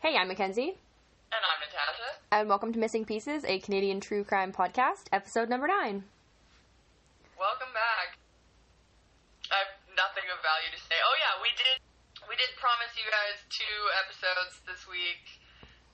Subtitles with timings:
[0.00, 0.76] Hey, I'm Mackenzie,
[1.30, 2.08] And I'm Natasha.
[2.32, 6.04] and welcome to Missing Pieces, a Canadian true crime podcast, episode number nine.
[7.36, 8.16] Welcome back.
[9.52, 10.96] I have nothing of value to say.
[11.04, 11.76] Oh yeah, we did
[12.28, 15.24] we did promise you guys two episodes this week.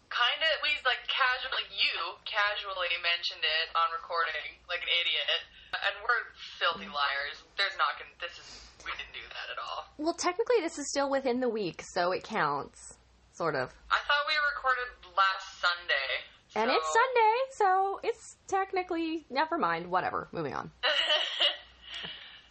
[0.07, 5.41] Kinda we like casually you casually mentioned it on recording like an idiot.
[5.75, 6.23] And we're
[6.63, 7.43] filthy liars.
[7.59, 8.49] There's not gonna this is
[8.87, 9.91] we didn't do that at all.
[9.99, 12.96] Well, technically, this is still within the week, so it counts,
[13.37, 13.69] sort of.
[13.93, 16.09] I thought we recorded last Sunday.
[16.57, 19.87] And it's Sunday, so it's technically never mind.
[19.93, 20.29] Whatever.
[20.33, 20.71] Moving on.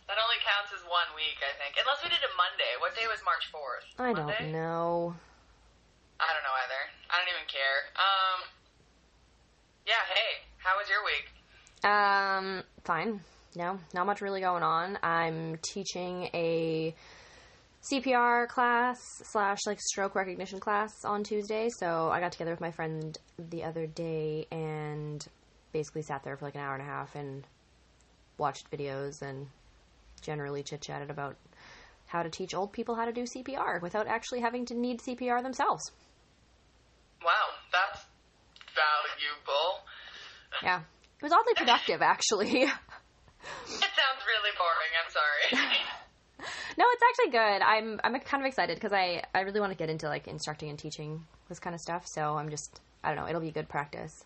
[0.08, 1.74] that only counts as one week, I think.
[1.82, 2.78] Unless we did it Monday.
[2.80, 3.86] What day was March 4th?
[3.98, 4.38] I Monday?
[4.46, 5.16] don't know.
[6.22, 6.82] I don't know either.
[7.10, 7.80] I don't even care.
[7.98, 8.38] Um,
[9.90, 11.26] yeah, hey, how was your week?
[11.84, 13.22] Um, fine.
[13.56, 15.00] No, not much really going on.
[15.02, 16.94] I'm teaching a
[17.92, 21.70] CPR class slash like stroke recognition class on Tuesday.
[21.70, 25.26] So I got together with my friend the other day and
[25.72, 27.46] basically sat there for like an hour and a half and
[28.38, 29.48] watched videos and
[30.22, 31.36] generally chit chatted about
[32.08, 35.44] how to teach old people how to do CPR without actually having to need CPR
[35.44, 35.92] themselves.
[37.24, 37.32] Wow,
[37.72, 38.06] that's
[38.74, 39.86] valuable.
[40.64, 40.82] Yeah.
[41.20, 42.66] It was oddly productive, actually.
[43.68, 44.92] It sounds really boring.
[44.98, 45.82] I'm sorry.
[46.78, 47.62] No, it's actually good.
[47.64, 50.70] I'm I'm kind of excited because I I really want to get into like instructing
[50.70, 52.06] and teaching this kind of stuff.
[52.06, 53.30] So I'm just I don't know.
[53.30, 54.24] It'll be good practice.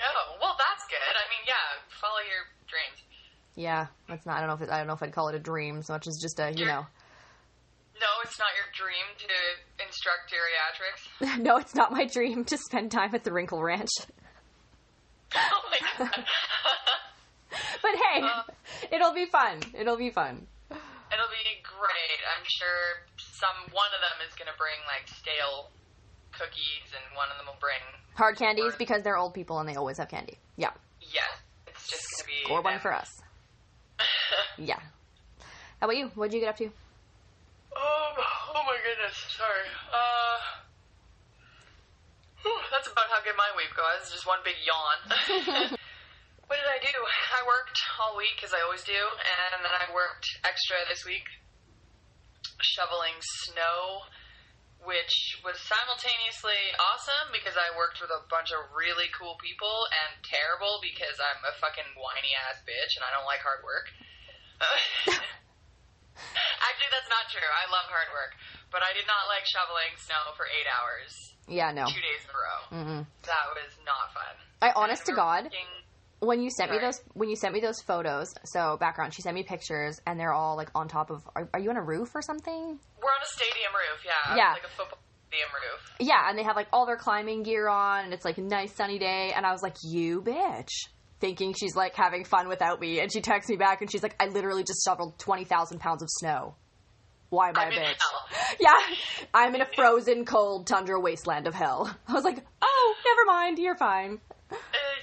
[0.00, 0.98] oh, well, that's good.
[0.98, 1.54] I mean, yeah,
[2.00, 3.02] follow your dreams.
[3.56, 4.36] Yeah, that's not.
[4.36, 5.92] I don't know if it, I don't know if I'd call it a dream so
[5.92, 6.86] much as just a you know.
[8.00, 11.38] No, it's not your dream to instruct geriatrics.
[11.44, 13.90] no, it's not my dream to spend time at the Wrinkle Ranch.
[15.36, 16.24] oh my god.
[17.82, 18.42] But hey, Uh.
[18.92, 19.58] it'll be fun.
[19.74, 20.46] It'll be fun.
[20.70, 22.20] It'll be great.
[22.36, 25.72] I'm sure some one of them is gonna bring like stale
[26.36, 27.80] cookies, and one of them will bring
[28.14, 30.36] Hard candies because they're old people and they always have candy.
[30.56, 31.32] Yeah, yes.
[31.66, 33.08] It's just gonna be or one for us.
[34.60, 34.78] Yeah.
[35.80, 36.12] How about you?
[36.12, 36.68] What did you get up to?
[36.68, 38.14] Um,
[38.52, 39.64] oh my goodness, sorry.
[39.88, 40.36] Uh,
[42.44, 44.12] whew, that's about how good my week was.
[44.12, 44.98] Just one big yawn.
[46.44, 46.92] what did I do?
[46.92, 51.24] I worked all week, as I always do, and then I worked extra this week
[52.62, 54.04] shoveling snow,
[54.84, 55.12] which
[55.44, 60.80] was simultaneously awesome because I worked with a bunch of really cool people, and terrible
[60.80, 63.86] because I'm a fucking whiny ass bitch and I don't like hard work.
[66.60, 67.40] Actually, that's not true.
[67.48, 68.32] I love hard work,
[68.68, 71.12] but I did not like shoveling snow for eight hours,
[71.48, 71.88] Yeah, no.
[71.88, 72.60] two days in a row.
[72.72, 73.02] Mm-mm.
[73.24, 74.34] That was not fun.
[74.60, 75.80] I honest to God, working-
[76.20, 79.34] when you sent me those when you sent me those photos so background she sent
[79.34, 82.14] me pictures and they're all like on top of are, are you on a roof
[82.14, 82.54] or something?
[83.02, 84.36] We're on a stadium roof, yeah.
[84.36, 84.52] Yeah.
[84.52, 84.98] Like a football
[85.28, 85.92] stadium roof.
[86.00, 88.74] yeah and they have like all their climbing gear on and it's like a nice
[88.74, 90.88] sunny day and i was like you bitch
[91.20, 94.16] thinking she's like having fun without me and she texts me back and she's like
[94.18, 96.54] i literally just shoveled 20000 pounds of snow.
[97.28, 97.96] Why am i a I'm in bitch?
[98.60, 98.96] yeah
[99.32, 101.88] i'm in a frozen cold tundra wasteland of hell.
[102.08, 104.18] I was like oh never mind you're fine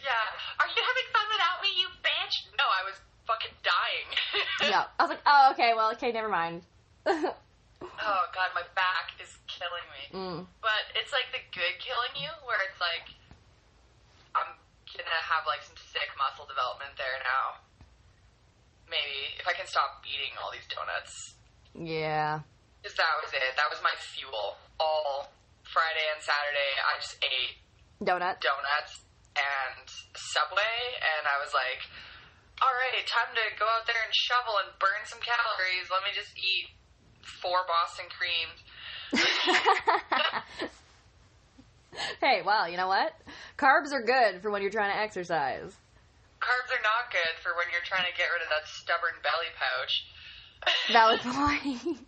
[0.08, 0.64] yeah.
[0.64, 2.36] Are you having fun without me, you bitch?
[2.56, 2.96] No, I was
[3.28, 4.08] fucking dying.
[4.72, 6.64] yeah i was like oh okay well okay never mind
[7.78, 10.04] Oh god, my back is killing me.
[10.10, 10.40] mm.
[10.66, 13.06] But it's like the good killing you, where it's like
[14.34, 14.50] I'm
[14.90, 17.62] gonna have like some sick muscle development there now.
[18.90, 21.14] Maybe if I can stop eating all these donuts.
[21.78, 22.42] yeah
[22.82, 23.54] Because that was it.
[23.60, 24.58] That was my fuel.
[24.82, 25.30] All
[25.68, 27.62] Friday and Saturday, I just ate
[28.02, 28.42] donuts.
[28.42, 28.94] donuts
[29.38, 29.86] and
[30.18, 31.86] Subway, and I was like,
[32.62, 35.94] all right, time to go out there and shovel and burn some calories.
[35.94, 36.74] Let me just eat
[37.22, 38.58] four Boston creams.
[42.22, 43.14] hey, well, you know what?
[43.58, 45.78] Carbs are good for when you're trying to exercise.
[46.42, 49.54] Carbs are not good for when you're trying to get rid of that stubborn belly
[49.58, 50.06] pouch.
[50.92, 52.02] Valid point.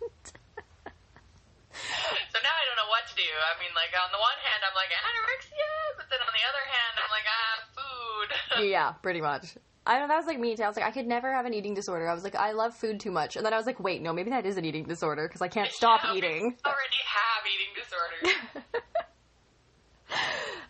[1.70, 3.22] So now I don't know what to do.
[3.26, 6.64] I mean, like, on the one hand, I'm like, anorexia, but then on the other
[6.66, 8.28] hand, I'm like, ah, food.
[8.74, 9.54] yeah, pretty much.
[9.86, 10.62] I know that was like me too.
[10.62, 12.06] I was like, I could never have an eating disorder.
[12.08, 14.12] I was like, I love food too much, and then I was like, wait, no,
[14.12, 16.56] maybe that is an eating disorder because I can't stop Yeah, eating.
[16.66, 18.36] already have eating disorders.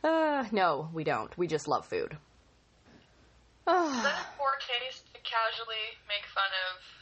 [0.02, 1.36] Uh, no, we don't.
[1.36, 2.12] We just love food.
[3.68, 6.99] Is that a poor taste to casually make fun of?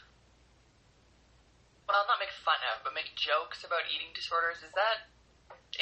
[1.89, 4.61] Well, not make fun of, but make jokes about eating disorders.
[4.61, 5.09] Is that?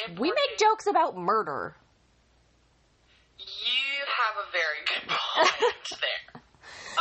[0.08, 1.76] in we make jokes about murder.
[3.38, 6.42] You have a very good point there.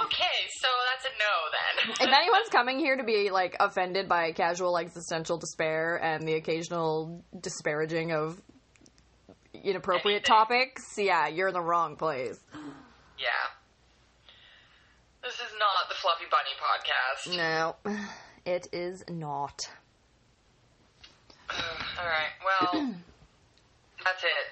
[0.04, 2.08] Okay, so that's a no then.
[2.08, 7.24] If anyone's coming here to be like offended by casual existential despair and the occasional
[7.40, 8.40] disparaging of
[9.54, 10.36] inappropriate Anything.
[10.36, 12.40] topics, yeah, you're in the wrong place.
[13.18, 13.28] Yeah.
[15.24, 17.36] This is not the Fluffy Bunny podcast.
[17.36, 17.76] No,
[18.48, 19.70] it is not.
[21.52, 22.34] All right.
[22.42, 22.72] Well,
[24.04, 24.48] that's it.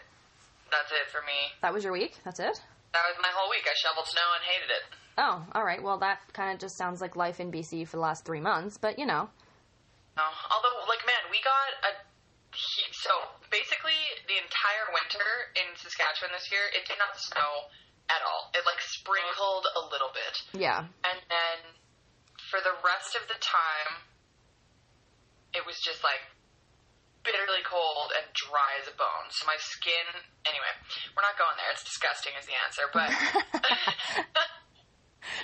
[0.70, 1.56] That's it for me.
[1.62, 2.18] That was your week?
[2.24, 2.60] That's it?
[2.94, 3.64] That was my whole week.
[3.64, 4.84] I shoveled snow and hated it.
[5.18, 5.80] Oh, all right.
[5.80, 8.76] Well, that kind of just sounds like life in BC for the last three months,
[8.76, 9.32] but you know.
[10.20, 10.26] No.
[10.52, 11.92] Although, like, man, we got a.
[13.00, 13.12] So
[13.52, 13.96] basically,
[14.28, 15.28] the entire winter
[15.60, 17.72] in Saskatchewan this year, it did not snow
[18.12, 18.52] at all.
[18.56, 20.84] It like sprinkled a little bit, Yeah.
[20.84, 21.58] and then
[22.56, 24.00] for the rest of the time,
[25.52, 26.24] it was just like
[27.28, 29.28] bitterly cold and dry as a bone.
[29.28, 30.24] So my skin.
[30.48, 30.72] Anyway,
[31.12, 31.68] we're not going there.
[31.75, 32.88] It's disgusting, is the answer.
[32.96, 33.12] But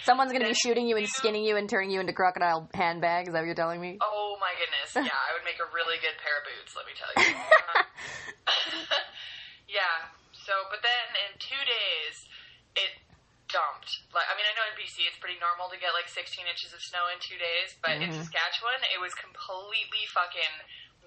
[0.08, 3.28] Someone's going to be shooting you and skinning you and turning you into crocodile handbags.
[3.28, 4.00] Is that what you're telling me?
[4.00, 6.72] oh my goodness, yeah, I would make a really good pair of boots.
[6.80, 7.28] Let me tell you.
[9.76, 10.16] yeah.
[10.32, 12.16] So, but then in two days,
[12.80, 13.01] it
[13.52, 14.04] dumped.
[14.16, 16.72] Like, I mean, I know in BC it's pretty normal to get like 16 inches
[16.72, 18.18] of snow in two days, but in mm-hmm.
[18.18, 20.56] Saskatchewan it was completely fucking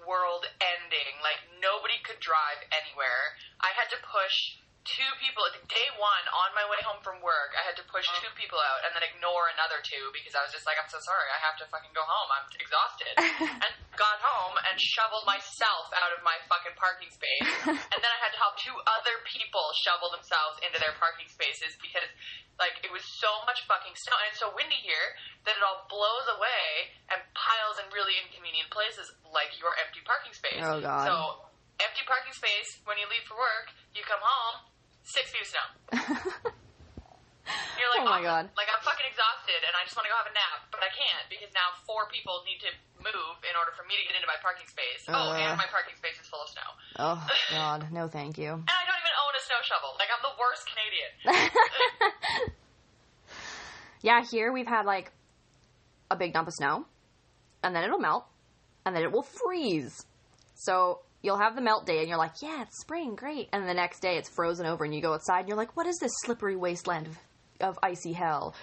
[0.05, 1.19] world ending.
[1.25, 3.37] Like nobody could drive anywhere.
[3.59, 7.51] I had to push two people day one on my way home from work.
[7.57, 8.21] I had to push oh.
[8.21, 11.01] two people out and then ignore another two because I was just like, I'm so
[11.01, 11.27] sorry.
[11.33, 12.29] I have to fucking go home.
[12.29, 13.13] I'm exhausted.
[13.65, 17.49] and got home and shoveled myself out of my fucking parking space.
[17.91, 21.73] and then I had to help two other people shovel themselves into their parking spaces
[21.81, 22.07] because
[22.61, 25.83] like it was so much fucking snow and it's so windy here that it all
[25.91, 30.61] blows away and piles in really inconvenient places like your empty parking space.
[30.61, 31.03] Oh, God.
[31.09, 31.15] So
[31.83, 34.74] empty parking space when you leave for work, you come home,
[35.05, 35.67] six feet of snow.
[37.77, 38.49] You're like, Oh, my awesome.
[38.49, 38.57] God.
[38.57, 40.89] Like I'm fucking exhausted and I just want to go have a nap, but I
[40.89, 42.73] can't because now four people need to
[43.05, 45.05] move in order for me to get into my parking space.
[45.07, 45.37] oh, Uh.
[45.37, 46.69] and my parking space is full of snow.
[46.97, 47.21] Oh,
[47.53, 47.93] God.
[47.93, 48.49] No, thank you.
[48.57, 49.93] And I don't even own a snow shovel.
[50.01, 51.11] Like I'm the worst Canadian.
[54.01, 55.11] Yeah, here we've had like
[56.11, 56.85] a big dump of snow,
[57.63, 58.25] and then it'll melt,
[58.85, 60.05] and then it will freeze.
[60.53, 63.49] So you'll have the melt day, and you're like, yeah, it's spring, great.
[63.51, 65.87] And the next day it's frozen over, and you go outside, and you're like, what
[65.87, 67.17] is this slippery wasteland of,
[67.59, 68.55] of icy hell?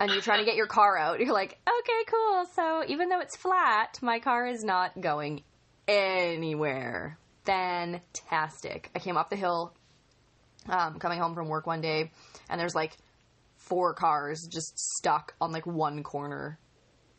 [0.00, 1.20] And you're trying to get your car out.
[1.20, 2.44] You're like, okay, cool.
[2.54, 5.44] So even though it's flat, my car is not going
[5.86, 7.16] anywhere.
[7.44, 8.90] Fantastic.
[8.94, 9.72] I came up the hill
[10.68, 12.10] um, coming home from work one day,
[12.50, 12.96] and there's like
[13.56, 16.58] four cars just stuck on like one corner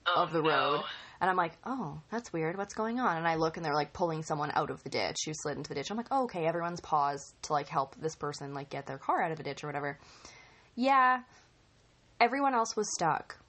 [0.08, 0.84] Oh, of the no.
[1.26, 2.56] And I'm like, oh, that's weird.
[2.56, 3.18] What's going on?
[3.18, 5.70] And I look and they're like pulling someone out of the ditch who slid into
[5.70, 5.90] the ditch.
[5.90, 9.24] I'm like, oh, okay, everyone's paused to like help this person like get their car
[9.24, 9.98] out of the ditch or whatever.
[10.76, 11.22] Yeah,
[12.22, 13.40] everyone else was stuck.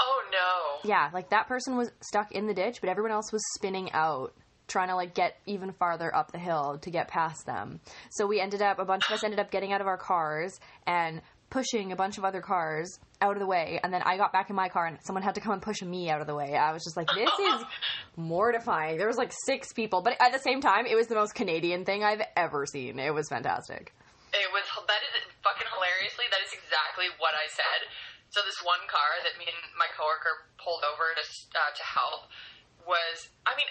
[0.00, 0.88] Oh no.
[0.88, 4.32] Yeah, like that person was stuck in the ditch, but everyone else was spinning out,
[4.66, 7.80] trying to like get even farther up the hill to get past them.
[8.12, 10.58] So we ended up, a bunch of us ended up getting out of our cars
[10.86, 11.20] and
[11.50, 13.80] pushing a bunch of other cars out of the way.
[13.82, 15.82] And then I got back in my car and someone had to come and push
[15.82, 16.54] me out of the way.
[16.56, 17.64] I was just like, this is
[18.16, 18.98] mortifying.
[18.98, 21.84] There was like six people, but at the same time, it was the most Canadian
[21.84, 22.98] thing I've ever seen.
[22.98, 23.94] It was fantastic.
[24.34, 26.28] It was that is fucking hilariously.
[26.28, 27.88] That is exactly what I said.
[28.28, 32.28] So this one car that me and my coworker pulled over to uh, to help
[32.84, 33.70] was, I mean,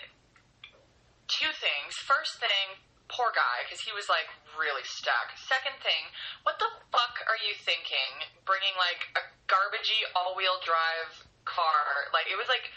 [1.28, 1.94] two things.
[2.08, 5.34] First thing, poor guy because he was like really stuck.
[5.38, 6.10] Second thing,
[6.42, 8.26] what the fuck are you thinking?
[8.48, 12.72] Bringing like a garbagey all-wheel drive car, like it was like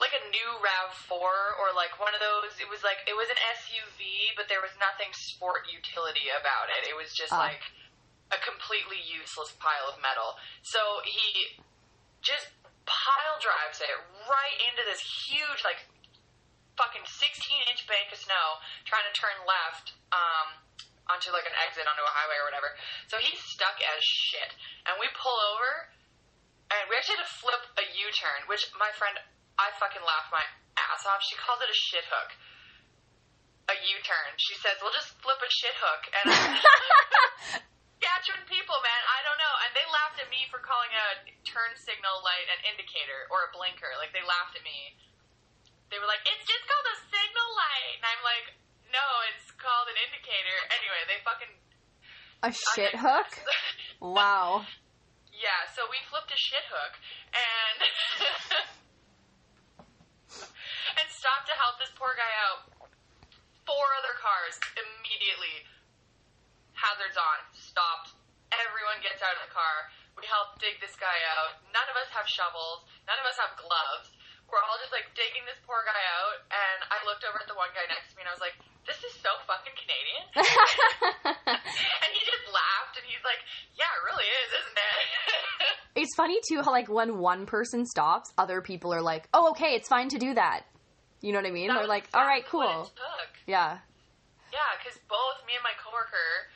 [0.00, 1.12] like a new Rav4
[1.60, 2.56] or like one of those.
[2.56, 6.88] It was like it was an SUV, but there was nothing sport utility about it.
[6.88, 7.52] It was just Ah.
[7.52, 7.62] like
[8.32, 10.40] a completely useless pile of metal.
[10.64, 11.60] So he
[12.24, 12.48] just
[12.88, 13.92] pile drives it
[14.26, 15.84] right into this huge like
[16.80, 18.56] fucking 16 inch bank of snow
[18.88, 20.56] trying to turn left um
[21.10, 22.70] onto like an exit onto a highway or whatever.
[23.10, 24.54] So he's stuck as shit.
[24.86, 25.90] And we pull over
[26.70, 29.18] and we actually had to flip a U-turn, which my friend
[29.58, 30.46] I fucking laughed my
[30.78, 31.20] ass off.
[31.26, 32.30] She calls it a shit hook.
[33.68, 34.30] A U-turn.
[34.38, 36.26] She says, "We'll just flip a shit hook." And
[37.54, 39.54] Saskatchewan people, man, I don't know.
[39.62, 43.50] And they laughed at me for calling a turn signal light an indicator or a
[43.54, 43.94] blinker.
[43.98, 44.98] Like they laughed at me.
[45.90, 48.46] They were like, "It's just called a signal light," and I'm like,
[48.94, 49.04] "No,
[49.34, 51.52] it's called an indicator." Anyway, they fucking
[52.42, 53.30] A shit hook?
[54.00, 54.64] Wow.
[55.28, 56.94] Yeah, so we flipped a shit hook
[57.36, 57.76] and
[60.96, 62.64] and stopped to help this poor guy out.
[63.68, 65.68] Four other cars immediately
[66.72, 68.16] hazards on, stopped.
[68.48, 69.92] Everyone gets out of the car.
[70.16, 71.60] We help dig this guy out.
[71.76, 72.88] None of us have shovels.
[73.04, 74.16] None of us have gloves.
[74.50, 76.42] We're all just like digging this poor guy out.
[76.50, 78.58] And I looked over at the one guy next to me and I was like,
[78.86, 80.24] "This is so fucking Canadian."
[82.02, 83.38] and he just laughed and he's like,
[83.78, 84.98] Yeah, it really is, isn't it?
[86.00, 89.74] It's funny too how like when one person stops, other people are like, "Oh, okay,
[89.74, 90.62] it's fine to do that."
[91.20, 91.68] You know what I mean?
[91.68, 92.88] That They're like, "All right, cool."
[93.46, 93.78] Yeah.
[94.54, 96.48] Yeah, because both me and my coworker,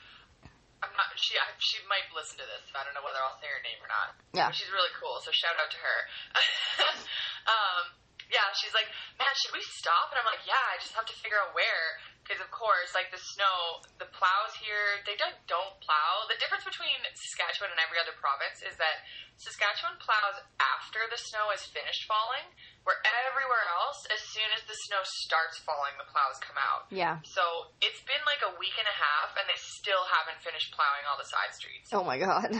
[0.98, 1.10] not.
[1.18, 2.64] She I, she might listen to this.
[2.74, 4.18] I don't know whether I'll say her name or not.
[4.32, 4.50] Yeah.
[4.50, 5.98] But she's really cool, so shout out to her.
[7.54, 7.84] um,
[8.32, 8.88] yeah, she's like,
[9.20, 10.10] man, should we stop?
[10.10, 12.00] And I'm like, yeah, I just have to figure out where.
[12.24, 16.24] Because of course, like the snow, the plows here, they don't don't plow.
[16.32, 19.04] The difference between Saskatchewan and every other province is that
[19.36, 22.48] Saskatchewan plows after the snow is finished falling,
[22.84, 26.84] where everywhere else, as soon as the snow starts falling, the plows come out.
[26.92, 27.16] Yeah.
[27.24, 31.04] So it's been like a week and a half, and they still haven't finished plowing
[31.08, 31.88] all the side streets.
[31.96, 32.52] Oh my god.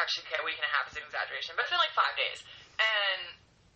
[0.00, 2.16] Actually, okay, a week and a half is an exaggeration, but it's been like five
[2.16, 2.40] days,
[2.80, 3.20] and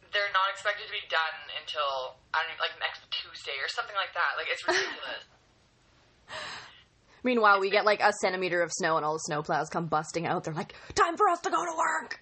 [0.09, 3.97] they're not expected to be done until I don't know, like next Tuesday or something
[3.97, 4.41] like that.
[4.41, 5.29] Like it's ridiculous.
[7.29, 10.49] Meanwhile, we get like a centimeter of snow and all the snowplows come busting out.
[10.49, 12.22] They're like, "Time for us to go to work."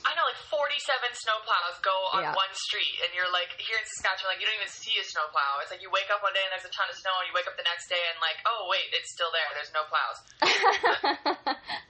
[0.00, 2.32] I know, like forty-seven snowplows go on Yeah.
[2.32, 5.60] one street, and you're like here in Saskatchewan, like you don't even see a snowplow.
[5.60, 7.34] It's like you wake up one day and there's a ton of snow, and you
[7.36, 9.48] wake up the next day and like, oh wait, it's still there.
[9.52, 10.18] There's no plows.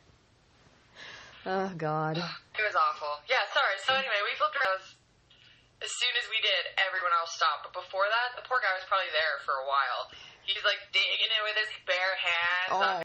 [1.46, 2.18] oh god.
[2.60, 3.24] It was awful.
[3.24, 3.72] Yeah, sorry.
[3.88, 4.84] So anyway, we flipped around.
[5.80, 7.64] As soon as we did, everyone else stopped.
[7.64, 10.12] But before that, the poor guy was probably there for a while.
[10.44, 12.76] He's like digging it with his bare hands.
[12.76, 13.00] Oh.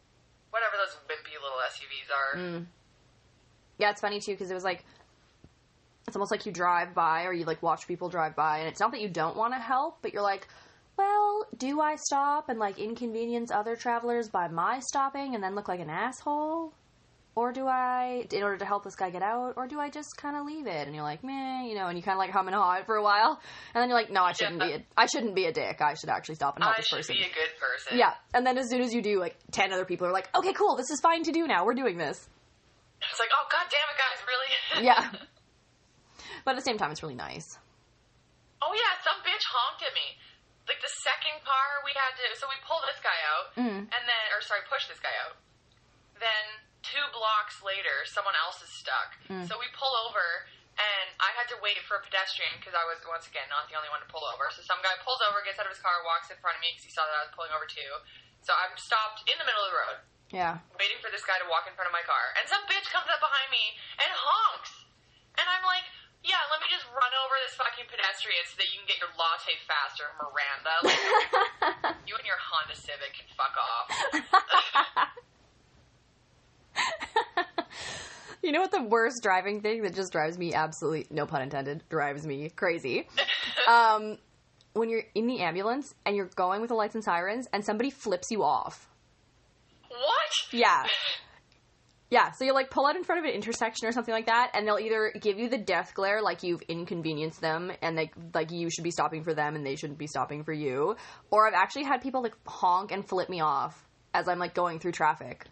[0.51, 2.33] whatever those wimpy little SUVs are.
[2.35, 2.61] Mm.
[3.77, 4.85] Yeah, it's funny too because it was like
[6.07, 8.79] it's almost like you drive by or you like watch people drive by, and it's
[8.79, 10.47] not that you don't want to help, but you're like,
[10.97, 15.67] well, do I stop and like inconvenience other travelers by my stopping and then look
[15.67, 16.73] like an asshole?
[17.37, 20.15] Or do I, in order to help this guy get out, or do I just
[20.15, 20.87] kind of leave it?
[20.87, 22.85] And you're like, meh, you know, and you kind of like hum and haw it
[22.85, 23.41] for a while,
[23.73, 25.81] and then you're like, no, I shouldn't be, a, I shouldn't be a dick.
[25.81, 27.15] I should actually stop and help I this should person.
[27.17, 27.99] be a good person.
[27.99, 30.53] Yeah, and then as soon as you do, like ten other people are like, okay,
[30.53, 31.65] cool, this is fine to do now.
[31.65, 32.25] We're doing this.
[33.11, 34.51] It's like, oh god damn it, guys, really?
[34.89, 35.03] Yeah.
[36.43, 37.57] But at the same time, it's really nice.
[38.61, 40.17] oh yeah, some bitch honked at me.
[40.65, 43.85] Like the second car we had to, so we pulled this guy out, Mm.
[43.85, 45.37] and then, or sorry, pushed this guy out.
[46.17, 46.45] Then
[46.81, 49.13] two blocks later, someone else is stuck.
[49.29, 49.45] Mm.
[49.45, 50.25] So we pull over,
[50.81, 53.77] and I had to wait for a pedestrian because I was once again not the
[53.77, 54.49] only one to pull over.
[54.49, 56.73] So some guy pulls over, gets out of his car, walks in front of me
[56.73, 57.91] because he saw that I was pulling over too.
[58.41, 59.97] So I'm stopped in the middle of the road,
[60.33, 60.57] Yeah.
[60.81, 63.05] waiting for this guy to walk in front of my car, and some bitch comes
[63.07, 64.73] up behind me and honks,
[65.37, 65.85] and I'm like.
[66.25, 69.13] Yeah, let me just run over this fucking pedestrian so that you can get your
[69.13, 70.73] latte faster, Miranda.
[70.81, 73.93] Like, you and your Honda Civic can fuck off.
[78.41, 81.83] you know what the worst driving thing that just drives me absolutely no pun intended
[81.89, 83.07] drives me crazy
[83.67, 84.17] um
[84.73, 87.89] when you're in the ambulance and you're going with the lights and sirens and somebody
[87.89, 88.89] flips you off
[89.97, 90.53] What?
[90.53, 90.85] yeah
[92.11, 94.51] yeah so you'll like pull out in front of an intersection or something like that
[94.53, 98.51] and they'll either give you the death glare like you've inconvenienced them and they like
[98.51, 100.95] you should be stopping for them and they shouldn't be stopping for you
[101.31, 104.79] or i've actually had people like honk and flip me off as i'm like going
[104.79, 105.45] through traffic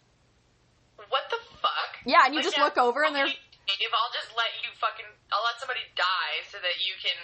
[1.09, 1.97] What the fuck?
[2.05, 3.27] yeah and you Like, just yeah, look over and they're
[3.63, 5.07] Dave, I'll just let you fucking.
[5.31, 7.15] I'll let somebody die so that you can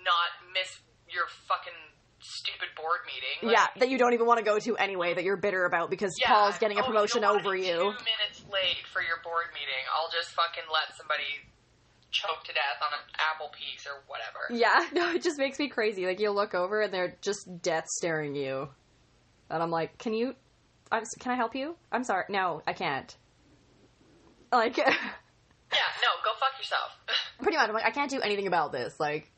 [0.00, 1.76] not miss your fucking
[2.22, 3.48] stupid board meeting.
[3.50, 5.90] Like, Yeah, that you don't even want to go to anyway, that you're bitter about
[5.90, 7.74] because yeah, Paul's getting a oh, promotion over you.
[7.74, 9.82] Two minutes late for your board meeting.
[9.94, 11.42] I'll just fucking let somebody
[12.10, 14.48] choke to death on an apple piece or whatever.
[14.50, 16.06] Yeah, no, it just makes me crazy.
[16.06, 18.68] Like you look over and they're just death staring you,
[19.50, 20.34] and I'm like, can you?
[20.90, 21.76] I'm, can I help you?
[21.90, 23.16] I'm sorry, no, I can't.
[24.52, 24.76] Like,
[25.72, 26.90] Yeah, no, go fuck yourself.
[27.42, 28.94] pretty much, I'm like, I can't do anything about this.
[29.00, 29.30] Like,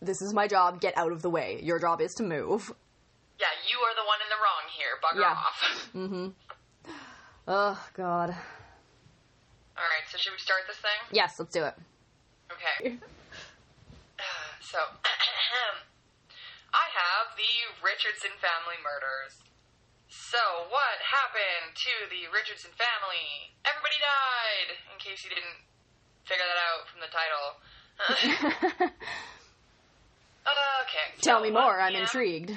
[0.00, 0.80] this is my job.
[0.80, 1.60] Get out of the way.
[1.62, 2.72] Your job is to move.
[3.38, 4.98] yeah, you are the one in the wrong here.
[5.02, 5.32] Bugger Yeah.
[5.36, 5.90] off.
[5.94, 6.28] Mm-hmm.
[7.48, 8.30] Oh God.
[9.78, 11.00] All right, so should we start this thing?
[11.12, 11.74] Yes, let's do it.
[12.52, 12.98] Okay.
[14.60, 14.76] So,
[16.76, 19.40] I have the Richardson family murders.
[20.12, 23.56] So, what happened to the Richardson family?
[23.64, 25.64] Everybody died, in case you didn't
[26.28, 27.46] figure that out from the title.
[30.48, 31.12] Uh, okay.
[31.20, 31.76] Tell so me more.
[31.80, 32.50] I'm intrigued.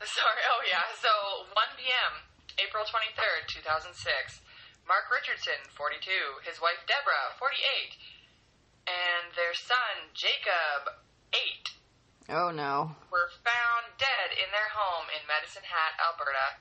[0.00, 0.86] Sorry, oh yeah.
[1.02, 1.10] So
[1.52, 2.12] 1 p.m.,
[2.56, 4.40] April 23rd, 2006.
[4.88, 6.00] Mark Richardson, 42,
[6.48, 7.92] his wife Deborah, 48,
[8.88, 10.96] and their son Jacob,
[11.36, 12.96] 8, Oh no.
[13.12, 16.56] were found dead in their home in Medicine Hat, Alberta.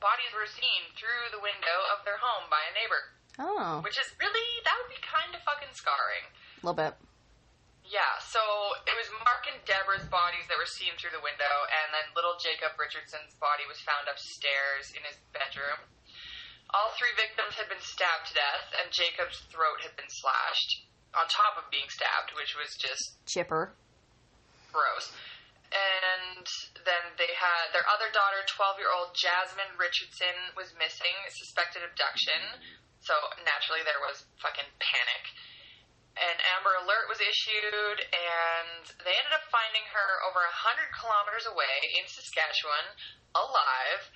[0.00, 4.08] Bodies were seen through the window of their home by a neighbor, Oh, which is
[4.16, 6.32] really, that would be kind of fucking scarring.
[6.32, 6.96] a little bit.
[7.94, 8.42] Yeah, so
[8.90, 12.34] it was Mark and Deborah's bodies that were seen through the window, and then little
[12.42, 15.78] Jacob Richardson's body was found upstairs in his bedroom.
[16.74, 21.30] All three victims had been stabbed to death, and Jacob's throat had been slashed, on
[21.30, 23.78] top of being stabbed, which was just Chipper.
[24.74, 25.14] gross.
[25.70, 26.46] And
[26.82, 32.58] then they had their other daughter, 12 year old Jasmine Richardson, was missing, suspected abduction.
[33.06, 33.14] So
[33.46, 35.22] naturally, there was fucking panic.
[36.64, 42.08] Amber Alert was issued, and they ended up finding her over 100 kilometers away in
[42.08, 42.88] Saskatchewan,
[43.36, 44.08] alive,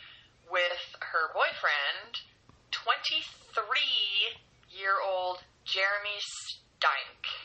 [0.49, 0.81] with
[1.13, 2.25] her boyfriend,
[2.73, 3.21] 23
[4.73, 7.37] year old Jeremy Steinke.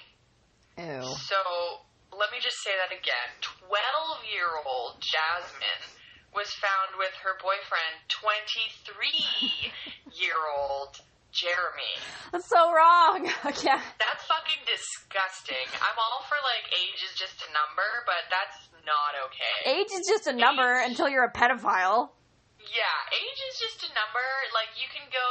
[0.80, 1.04] Ew.
[1.28, 1.84] So
[2.16, 3.44] let me just say that again.
[3.44, 6.00] 12 year old Jasmine
[6.32, 9.76] was found with her boyfriend, 23
[10.16, 10.96] year old
[11.34, 11.94] Jeremy.
[12.32, 13.25] That's so wrong.
[13.66, 13.82] yeah.
[13.98, 15.66] That's fucking disgusting.
[15.82, 19.82] I'm all for like age is just a number, but that's not okay.
[19.82, 22.13] Age is just a number until you're a pedophile.
[22.62, 24.24] Yeah, age is just a number.
[24.56, 25.25] Like you can go,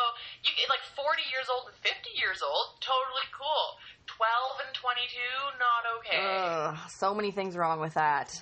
[0.44, 3.80] you can, like 40 years old and 50 years old, totally cool.
[4.11, 5.16] 12 and 22,
[5.56, 6.18] not okay.
[6.18, 8.35] Ugh, so many things wrong with that.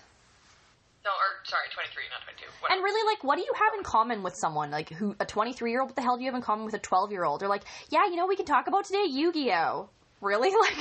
[1.04, 2.44] No, or sorry, 23, not 22.
[2.60, 2.76] Whatever.
[2.76, 5.70] And really, like, what do you have in common with someone like who a 23
[5.72, 5.88] year old?
[5.90, 7.42] What the hell do you have in common with a 12 year old?
[7.42, 9.88] Or like, yeah, you know, we can talk about today Yu-Gi-Oh.
[10.20, 10.76] Really, like,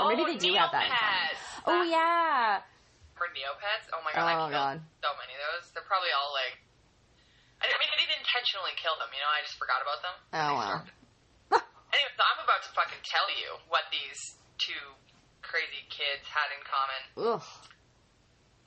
[0.00, 0.88] oh, maybe oh, they do have that.
[0.88, 1.36] In common.
[1.68, 2.64] Oh yeah.
[3.20, 3.84] Or Neopets.
[3.92, 4.76] Oh my god, I Oh killed god.
[5.04, 5.68] so many of those.
[5.76, 6.56] They're probably all like.
[7.60, 9.12] I I mean, I didn't intentionally kill them.
[9.12, 10.16] You know, I just forgot about them.
[10.32, 10.76] Oh wow.
[11.90, 14.94] Anyway, so I'm about to fucking tell you what these two
[15.42, 17.02] crazy kids had in common.
[17.34, 17.42] Ugh.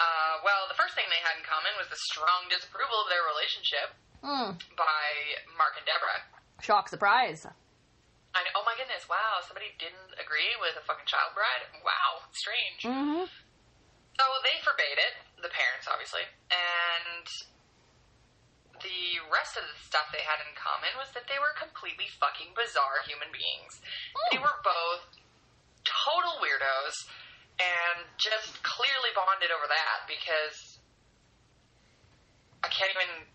[0.01, 3.23] Uh, well, the first thing they had in common was the strong disapproval of their
[3.29, 4.55] relationship Mm.
[4.79, 5.05] by
[5.59, 6.23] Mark and Deborah.
[6.63, 7.43] Shock surprise.
[8.33, 11.67] I know, oh my goodness, wow, somebody didn't agree with a fucking child bride?
[11.85, 12.81] Wow, strange.
[12.87, 13.27] Mm-hmm.
[13.29, 17.25] So they forbade it, the parents obviously, and
[18.81, 22.51] the rest of the stuff they had in common was that they were completely fucking
[22.57, 23.79] bizarre human beings.
[24.33, 25.19] They were both
[25.85, 26.95] total weirdos
[27.61, 30.79] and just clearly bonded over that because
[32.63, 33.29] I can't even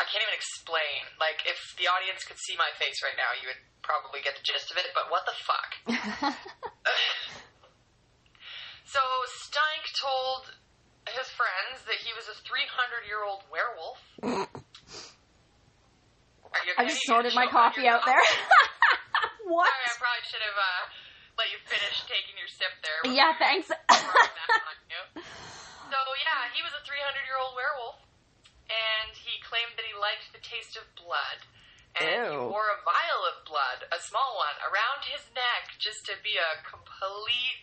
[0.00, 1.08] I can't even explain.
[1.20, 4.44] Like if the audience could see my face right now, you would probably get the
[4.44, 5.70] gist of it, but what the fuck?
[8.90, 8.98] So
[9.46, 10.50] Steinke told
[11.06, 14.02] his friends that he was a 300 year old werewolf.
[16.50, 18.18] Are you I just sorted my coffee out there.
[19.46, 19.70] what?
[19.70, 20.90] Sorry, I probably should have uh,
[21.40, 23.00] let you finish taking your sip there.
[23.08, 23.72] Yeah, thanks.
[23.72, 25.02] Pouring that on you.
[25.88, 28.04] So yeah, he was a 300 year old werewolf,
[28.68, 31.40] and he claimed that he liked the taste of blood.
[31.98, 36.14] And he wore a vial of blood, a small one, around his neck just to
[36.22, 37.58] be a complete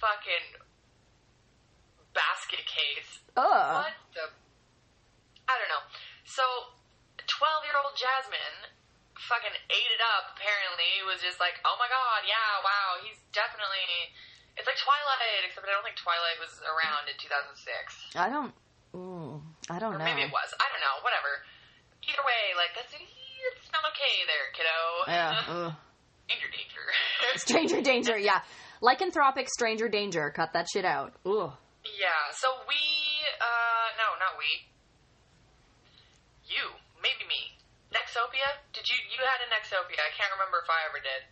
[0.00, 0.62] fucking
[2.16, 3.84] basket case Ugh.
[3.84, 4.24] what the?
[5.44, 5.84] I don't know.
[6.24, 6.42] So,
[7.28, 8.72] twelve-year-old Jasmine
[9.26, 10.38] fucking ate it up.
[10.38, 13.82] Apparently, It was just like, oh my god, yeah, wow, he's definitely.
[14.58, 18.18] It's like Twilight, except I don't think Twilight was around in 2006.
[18.18, 18.50] I don't.
[18.96, 19.38] Ooh,
[19.70, 20.06] I don't Or know.
[20.06, 20.50] maybe it was.
[20.58, 20.98] I don't know.
[21.06, 21.30] Whatever.
[22.02, 24.78] Either way, like that's it's not okay there, kiddo.
[25.06, 25.30] Yeah.
[25.70, 25.72] Ugh.
[26.26, 26.84] danger, danger.
[27.38, 28.16] Stranger danger.
[28.18, 28.42] Yeah.
[28.82, 30.30] Lycanthropic stranger danger.
[30.34, 31.14] Cut that shit out.
[31.26, 31.50] Ooh.
[31.86, 32.78] Yeah, so we,
[33.38, 34.46] uh, no, not we.
[36.46, 36.64] You,
[37.02, 37.57] maybe me.
[37.92, 38.48] Nexopia?
[38.76, 39.96] Did you, you had a Nexopia.
[40.00, 41.22] I can't remember if I ever did.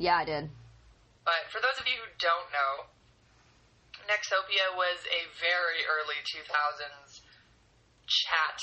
[0.00, 0.48] Yeah, I did.
[1.24, 2.88] But for those of you who don't know,
[4.08, 7.20] Nexopia was a very early 2000s
[8.06, 8.58] chat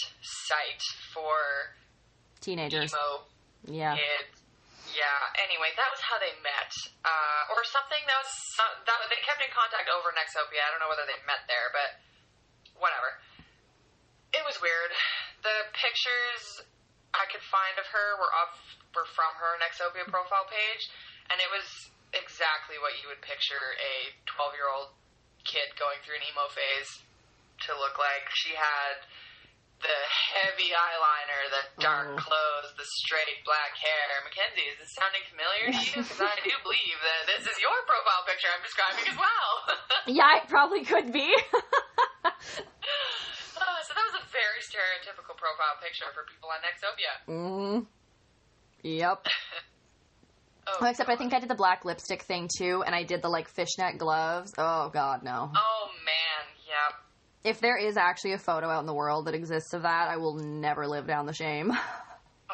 [0.48, 1.76] site for
[2.40, 2.90] Teenagers.
[2.96, 3.28] emo
[3.68, 3.94] Yeah.
[4.00, 4.40] kids.
[4.96, 5.44] Yeah.
[5.44, 6.72] Anyway, that was how they met,
[7.04, 8.00] uh, or something.
[8.08, 10.62] That was some, that they kept in contact over Nexopia.
[10.64, 11.90] I don't know whether they met there, but
[12.80, 13.20] whatever.
[14.34, 14.92] It was weird.
[15.44, 16.66] The pictures
[17.14, 18.58] I could find of her were off
[18.94, 20.84] were from her Nexopia profile page,
[21.30, 21.66] and it was
[22.14, 23.94] exactly what you would picture a
[24.30, 24.94] twelve year old
[25.46, 27.02] kid going through an emo phase
[27.70, 28.26] to look like.
[28.34, 29.06] She had
[29.84, 30.00] the
[30.32, 32.22] heavy eyeliner, the dark Oh.
[32.24, 34.24] clothes, the straight black hair.
[34.24, 36.00] Mackenzie, is this sounding familiar to you?
[36.08, 39.52] Because I do believe that this is your profile picture I'm describing as well.
[40.08, 41.32] Yeah, it probably could be.
[42.24, 47.14] Uh, so that was a very stereotypical profile picture for people on Nexopia.
[47.30, 47.86] mm.
[48.82, 49.28] Yep.
[50.66, 53.22] Oh, Well, except I think I did the black lipstick thing too, and I did
[53.22, 54.54] the like fishnet gloves.
[54.58, 55.52] Oh god, no.
[55.54, 56.96] Oh man, yeah.
[57.52, 60.16] If there is actually a photo out in the world that exists of that, I
[60.16, 61.70] will never live down the shame.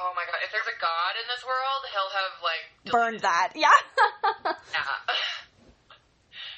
[0.02, 3.52] Oh my god, if there's a god in this world, he'll have like Burned that.
[3.54, 3.68] Yeah.
[4.74, 4.96] Yeah.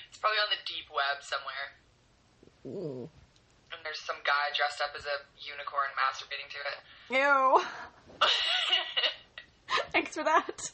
[0.10, 1.68] it's probably on the deep web somewhere.
[2.68, 3.10] Ooh.
[3.82, 6.78] And there's some guy dressed up as a unicorn masturbating to it.
[7.18, 7.66] Ew.
[9.90, 10.70] Thanks for that.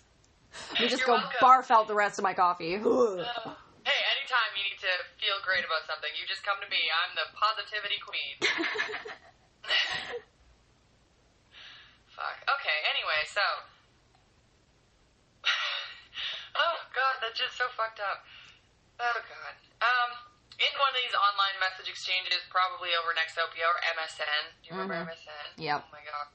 [0.76, 1.40] Me just You're go welcome.
[1.40, 2.76] barf out the rest of my coffee.
[2.76, 4.92] hey, anytime you need to
[5.24, 6.84] feel great about something, you just come to me.
[6.92, 8.36] I'm the positivity queen.
[12.12, 12.38] Fuck.
[12.44, 13.40] Okay, anyway, so.
[16.60, 18.28] oh, God, that's just so fucked up.
[19.00, 19.56] Oh, God.
[19.80, 20.27] Um,
[20.58, 24.44] in one of these online message exchanges, probably over Nexopia or MSN.
[24.62, 25.06] Do you remember Mhm.
[25.14, 25.46] MSN?
[25.62, 25.80] Yep.
[25.86, 26.28] Oh, my God.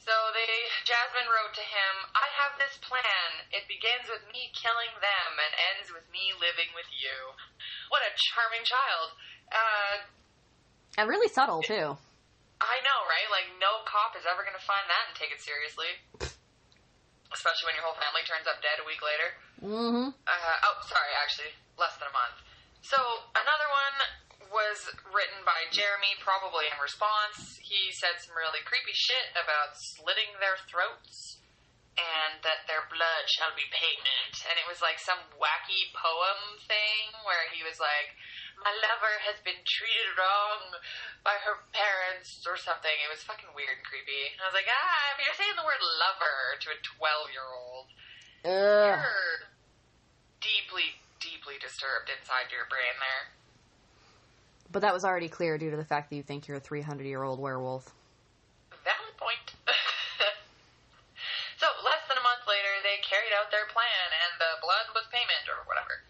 [0.00, 0.52] So they,
[0.84, 3.46] Jasmine wrote to him, I have this plan.
[3.52, 7.36] It begins with me killing them and ends with me living with you.
[7.88, 9.08] What a charming child.
[9.52, 9.96] Uh,
[10.98, 11.96] and really subtle, too.
[12.60, 13.28] I know, right?
[13.30, 16.00] Like, no cop is ever going to find that and take it seriously.
[17.32, 19.28] Especially when your whole family turns up dead a week later.
[19.62, 20.08] Mm-hmm.
[20.26, 22.36] Uh, oh, sorry, actually, less than a month.
[22.80, 22.98] So,
[23.36, 23.96] another one
[24.50, 27.60] was written by Jeremy, probably in response.
[27.62, 31.38] He said some really creepy shit about slitting their throats
[31.98, 34.34] and that their blood shall be payment.
[34.46, 38.16] And it was like some wacky poem thing where he was like,
[38.62, 40.80] My lover has been treated wrong
[41.26, 42.94] by her parents or something.
[43.04, 44.34] It was fucking weird and creepy.
[44.34, 47.48] And I was like, Ah, if you're saying the word lover to a 12 year
[47.50, 47.86] old,
[48.48, 49.50] you're
[50.40, 50.96] deeply,
[51.50, 53.22] deeply disturbed inside your brain there.
[54.70, 57.02] But that was already clear due to the fact that you think you're a 300
[57.02, 57.90] year old werewolf.
[58.70, 59.58] Valid point.
[61.60, 65.10] so, less than a month later, they carried out their plan, and the blood was
[65.10, 66.06] payment, or whatever.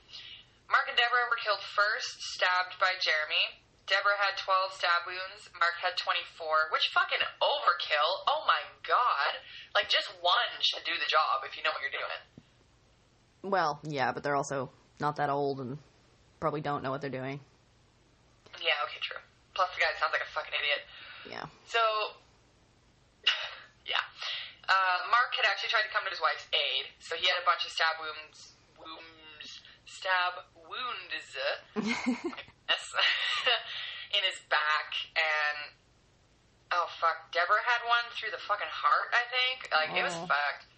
[0.68, 3.64] Mark and Deborah were killed first, stabbed by Jeremy.
[3.88, 5.48] Deborah had 12 stab wounds.
[5.56, 8.10] Mark had 24, which fucking overkill.
[8.28, 9.40] Oh my god.
[9.72, 12.20] Like, just one should do the job if you know what you're doing.
[13.42, 14.70] Well, yeah, but they're also
[15.00, 15.78] not that old and
[16.40, 17.40] probably don't know what they're doing.
[18.60, 19.18] Yeah, okay, true.
[19.54, 20.80] Plus, the guy sounds like a fucking idiot.
[21.28, 21.44] Yeah.
[21.66, 21.80] So,
[23.88, 24.04] yeah.
[24.68, 27.44] Uh, Mark had actually tried to come to his wife's aid, so he had a
[27.46, 31.26] bunch of stab wounds, wounds, stab wounds,
[34.14, 35.74] in his back, and
[36.70, 39.66] oh fuck, Deborah had one through the fucking heart, I think.
[39.74, 40.30] Like it was Oh.
[40.30, 40.69] fucked,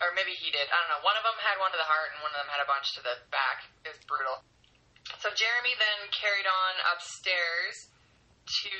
[0.00, 0.64] or maybe he did.
[0.72, 1.04] I don't know.
[1.04, 2.96] One of them had one to the heart, and one of them had a bunch
[2.96, 3.68] to the back.
[3.84, 4.40] It was brutal.
[5.20, 7.92] So Jeremy then carried on upstairs
[8.64, 8.74] to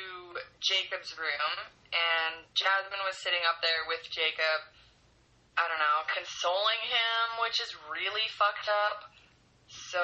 [0.65, 1.53] Jacob's room,
[1.93, 4.73] and Jasmine was sitting up there with Jacob.
[5.61, 9.13] I don't know, consoling him, which is really fucked up.
[9.69, 10.01] So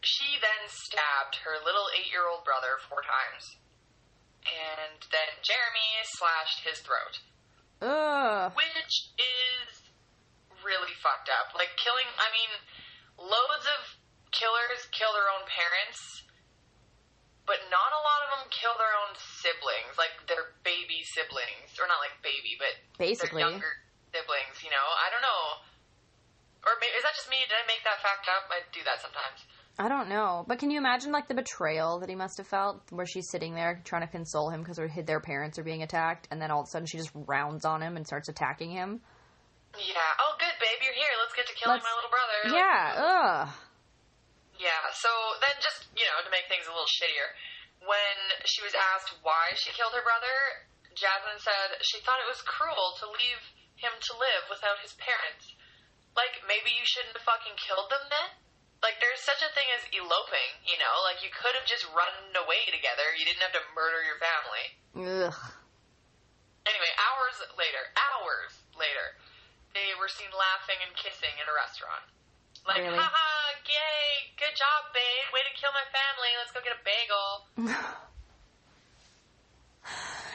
[0.00, 3.60] she then stabbed her little eight-year-old brother four times,
[4.48, 7.20] and then Jeremy slashed his throat
[7.82, 8.54] Ugh.
[8.54, 9.70] which is
[10.62, 11.50] really fucked up.
[11.58, 12.52] Like killing, I mean,
[13.18, 13.98] loads of
[14.30, 15.98] killers kill their own parents,
[17.44, 21.90] but not a lot of them kill their own siblings, like their baby siblings, or
[21.90, 23.42] not like baby, but Basically.
[23.42, 23.74] their younger
[24.14, 24.62] siblings.
[24.62, 25.42] You know, I don't know.
[26.62, 27.42] Or maybe, is that just me?
[27.42, 28.46] Did I make that fact up?
[28.46, 29.42] I do that sometimes.
[29.82, 30.44] I don't know.
[30.46, 33.58] But can you imagine, like, the betrayal that he must have felt where she's sitting
[33.58, 36.68] there trying to console him because their parents are being attacked, and then all of
[36.68, 39.02] a sudden she just rounds on him and starts attacking him?
[39.74, 40.22] Yeah.
[40.22, 40.78] Oh, good, babe.
[40.86, 41.10] You're here.
[41.18, 42.38] Let's get to killing Let's- my little brother.
[42.46, 43.48] Like, Yeah, uh, ugh.
[44.62, 45.10] Yeah, so
[45.42, 47.34] then just, you know, to make things a little shittier,
[47.82, 48.16] when
[48.46, 52.94] she was asked why she killed her brother, Jasmine said she thought it was cruel
[53.02, 53.42] to leave
[53.82, 55.50] him to live without his parents.
[56.14, 58.28] Like, maybe you shouldn't have fucking killed them then?
[58.82, 60.94] Like, there's such a thing as eloping, you know?
[61.06, 63.14] Like, you could have just run away together.
[63.14, 64.66] You didn't have to murder your family.
[65.06, 65.38] Ugh.
[66.66, 69.14] Anyway, hours later, hours later,
[69.74, 72.02] they were seen laughing and kissing in a restaurant.
[72.66, 72.98] Like, Really?
[72.98, 73.30] haha,
[73.66, 75.26] yay, good job, babe.
[75.34, 76.30] Way to kill my family.
[76.38, 77.30] Let's go get a bagel.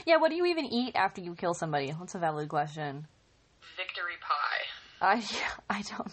[0.08, 1.92] yeah, what do you even eat after you kill somebody?
[1.92, 3.08] That's a valid question.
[3.76, 4.66] Victory pie.
[5.00, 5.24] I
[5.70, 6.12] I don't.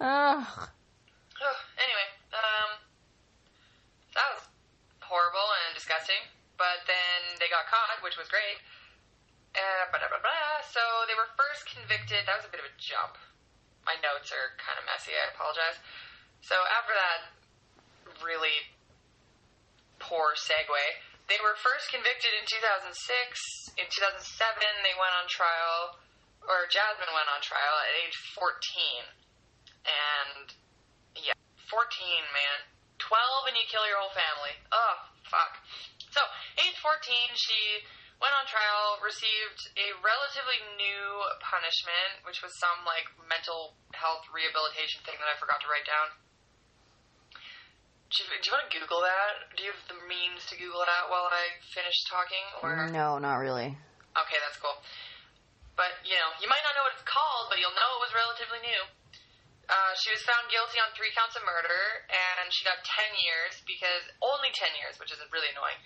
[0.00, 0.44] Ugh.
[1.78, 2.70] anyway, um,
[4.14, 4.42] that was
[5.00, 6.22] horrible and disgusting.
[6.56, 8.62] But then they got caught, which was great.
[9.52, 10.62] Uh, blah, blah, blah.
[10.64, 12.24] So they were first convicted.
[12.24, 13.18] That was a bit of a jump.
[13.84, 15.12] My notes are kind of messy.
[15.12, 15.82] I apologize.
[16.40, 17.20] So after that
[18.22, 18.70] really
[19.98, 20.86] poor segue,
[21.30, 22.94] they were first convicted in 2006.
[23.78, 24.22] In 2007,
[24.86, 25.98] they went on trial,
[26.46, 29.06] or Jasmine went on trial at age 14.
[29.86, 30.46] And
[31.18, 31.36] yeah,
[31.68, 31.74] 14,
[32.32, 32.58] man.
[33.02, 34.54] 12 and you kill your whole family.
[34.70, 34.94] Oh,
[35.26, 35.58] fuck.
[36.14, 36.22] So,
[36.62, 37.82] age 14, she
[38.22, 41.02] went on trial, received a relatively new
[41.42, 46.14] punishment, which was some like mental health rehabilitation thing that I forgot to write down.
[48.12, 49.50] Do you, do you want to Google that?
[49.56, 52.44] Do you have the means to Google that while I finish talking?
[52.60, 53.72] Or No, not really.
[54.14, 54.76] okay, that's cool.
[55.74, 58.12] But you know, you might not know what it's called, but you'll know it was
[58.12, 58.82] relatively new.
[59.72, 63.64] Uh, she was found guilty on three counts of murder, and she got 10 years
[63.64, 65.80] because only 10 years, which is really annoying.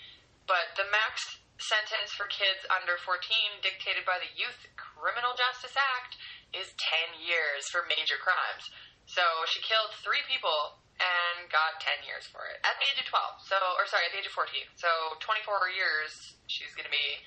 [0.51, 1.23] But the max
[1.63, 6.19] sentence for kids under 14, dictated by the Youth Criminal Justice Act,
[6.51, 8.67] is 10 years for major crimes.
[9.07, 13.07] So she killed three people and got 10 years for it at the age of
[13.07, 13.47] 12.
[13.47, 14.67] So, or sorry, at the age of 14.
[14.81, 14.91] So
[15.23, 16.11] 24 years
[16.51, 17.23] she's to be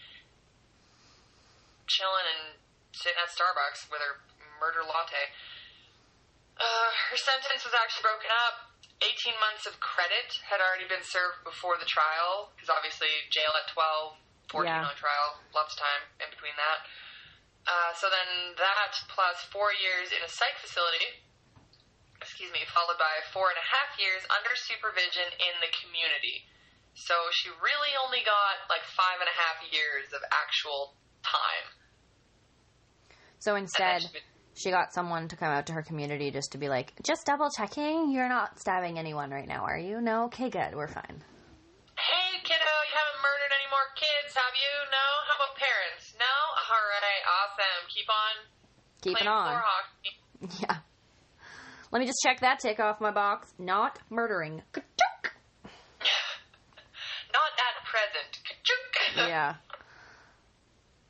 [1.88, 2.43] chilling and
[2.91, 4.19] sitting at Starbucks with her
[4.60, 5.32] murder latte.
[6.60, 8.67] Uh, her sentence was actually broken up.
[9.00, 13.72] 18 months of credit had already been served before the trial, because obviously jail at
[13.72, 14.19] 12,
[14.52, 14.91] 14 Yeah.
[14.91, 16.84] on trial, lots of time in between that.
[17.63, 21.24] Uh, so then that plus four years in a psych facility,
[22.19, 26.43] excuse me, followed by four and a half years under supervision in the community.
[26.95, 31.67] So she really only got like five and a half years of actual time.
[33.39, 34.04] So instead,
[34.60, 37.50] she got someone to come out to her community just to be like, just double
[37.50, 38.12] checking.
[38.12, 40.02] You're not stabbing anyone right now, are you?
[40.02, 40.26] No?
[40.26, 40.76] Okay, good.
[40.76, 41.24] We're fine.
[41.95, 44.74] Hey, kiddo, you haven't murdered any more kids, have you?
[44.91, 45.08] No?
[45.32, 46.12] How about parents?
[46.19, 46.36] No?
[46.67, 47.88] Alright, awesome.
[47.88, 48.36] Keep on
[49.02, 49.62] Keep it on.
[50.60, 50.78] Yeah.
[51.91, 53.54] Let me just check that tick off my box.
[53.58, 54.62] Not murdering.
[54.74, 55.34] Ka-chunk.
[57.34, 58.39] Not at present.
[58.43, 59.30] Ka-chunk.
[59.30, 59.56] yeah.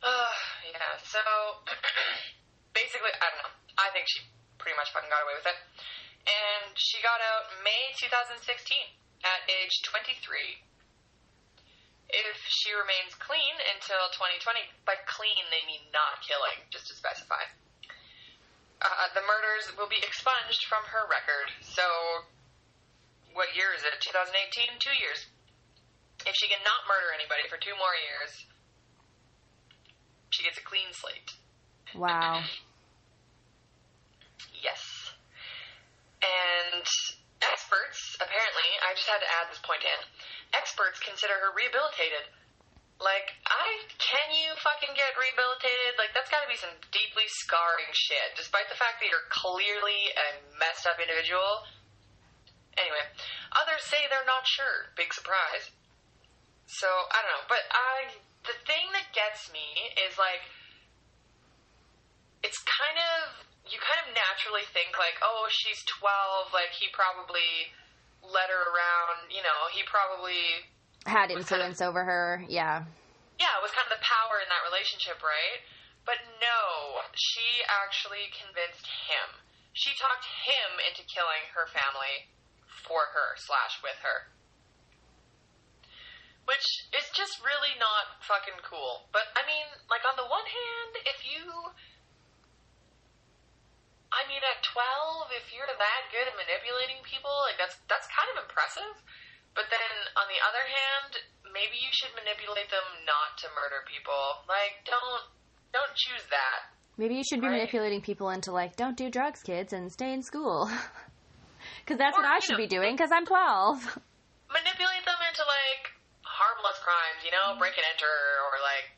[0.02, 0.08] Uh,
[0.72, 1.20] yeah, so
[3.00, 3.56] basically, I don't know.
[3.80, 4.20] I think she
[4.60, 5.56] pretty much fucking got away with it.
[6.28, 8.44] And she got out May 2016
[9.24, 10.20] at age 23.
[12.12, 17.48] If she remains clean until 2020, by clean they mean not killing, just to specify.
[18.84, 21.54] Uh, the murders will be expunged from her record.
[21.64, 21.86] So,
[23.32, 23.96] what year is it?
[24.04, 24.82] 2018?
[24.84, 25.30] Two years.
[26.28, 28.32] If she cannot murder anybody for two more years,
[30.34, 31.32] she gets a clean slate.
[31.96, 32.44] Wow.
[34.64, 34.82] Yes.
[36.20, 36.86] And
[37.40, 40.00] experts, apparently, I just had to add this point in.
[40.52, 42.28] Experts consider her rehabilitated.
[43.00, 45.96] Like, I can you fucking get rehabilitated?
[45.96, 50.12] Like, that's got to be some deeply scarring shit, despite the fact that you're clearly
[50.12, 50.28] a
[50.60, 51.64] messed up individual.
[52.76, 53.06] Anyway,
[53.56, 54.92] others say they're not sure.
[55.00, 55.72] Big surprise.
[56.68, 58.14] So I don't know, but I
[58.46, 60.46] the thing that gets me is like
[62.46, 67.70] it's kind of you kind of naturally think like, oh, she's twelve, like he probably
[68.26, 70.68] led her around, you know, he probably
[71.08, 72.44] Had Was kind of- influence over her.
[72.50, 72.84] Yeah.
[73.40, 75.64] yeah, it was kind of the power in that relationship, right?
[76.04, 76.60] But no,
[77.16, 79.40] she actually convinced him.
[79.78, 82.28] She talked him into killing her family
[82.84, 84.28] for her slash with her.
[86.50, 86.66] Which
[86.98, 89.06] is just really not fucking cool.
[89.14, 91.46] But I mean, like on the one hand, if you
[94.10, 98.30] I mean at 12, if you're that good at manipulating people, like that's that's kind
[98.34, 98.96] of impressive.
[99.54, 101.12] But then on the other hand,
[101.54, 104.46] maybe you should manipulate them not to murder people.
[104.50, 105.24] Like don't
[105.74, 106.74] don't choose that.
[106.98, 107.64] Maybe you should be Right.
[107.64, 110.70] manipulating people into like, don't do drugs, kids, and stay in school.
[111.84, 112.96] Because that's what I should know, be doing.
[112.96, 113.36] Because I'm 12.
[114.54, 115.90] Manipulate them into like
[116.22, 118.16] harmless crimes, you know, break and enter
[118.50, 118.94] or like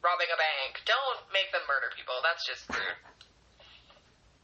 [0.00, 0.80] robbing a bank.
[0.88, 2.16] Don't make them murder people.
[2.24, 2.98] That's just rude.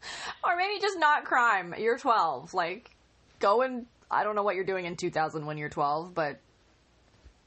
[0.45, 1.75] or maybe just not crime.
[1.79, 2.55] You're 12.
[2.55, 2.91] Like,
[3.39, 6.41] go and I don't know what you're doing in 2000 when you're 12, but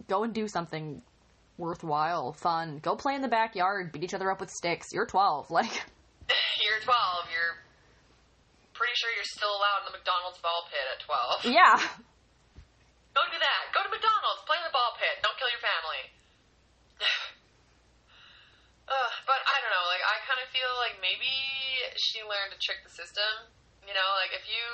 [0.07, 1.01] go and do something
[1.57, 2.79] worthwhile, fun.
[2.81, 4.87] Go play in the backyard, beat each other up with sticks.
[4.93, 5.49] You're 12.
[5.51, 5.71] Like,
[6.63, 6.95] you're 12.
[7.33, 7.55] You're
[8.73, 10.99] pretty sure you're still allowed in the McDonald's ball pit at
[11.45, 11.53] 12.
[11.53, 11.77] yeah.
[13.11, 13.63] Go do that.
[13.75, 14.39] Go to McDonald's.
[14.47, 15.19] Play in the ball pit.
[15.19, 16.01] Don't kill your family.
[18.87, 19.85] Ugh, but I don't know.
[19.91, 21.27] Like I kind of feel like maybe
[22.01, 23.49] she learned to trick the system.
[23.85, 24.65] You know, like if you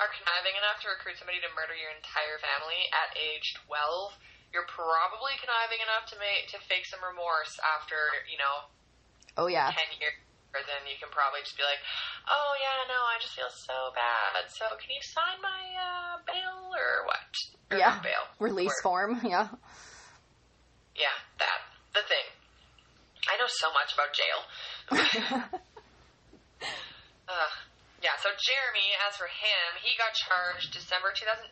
[0.00, 4.16] are conniving enough to recruit somebody to murder your entire family at age 12,
[4.52, 7.96] you're probably conniving enough to make to fake some remorse after
[8.28, 8.68] you know
[9.40, 9.72] Oh, yeah.
[9.72, 10.16] 10 years.
[10.52, 11.80] Or then you can probably just be like,
[12.28, 14.44] oh yeah, no, I just feel so bad.
[14.52, 17.32] So can you sign my uh, bail or what?
[17.72, 17.96] Or Yeah.
[18.04, 18.28] bail.
[18.36, 19.20] Release Or- form.
[19.24, 19.48] Yeah.
[20.92, 21.60] Yeah, that.
[21.96, 22.28] The thing.
[23.32, 25.56] I know so much about jail.
[27.32, 27.48] uh,
[28.04, 31.48] yeah, so Jeremy, as for him, he got charged December 2008.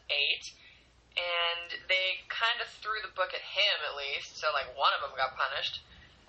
[1.16, 4.38] and they kind of threw the book at him at least.
[4.38, 5.82] So like one of them got punished.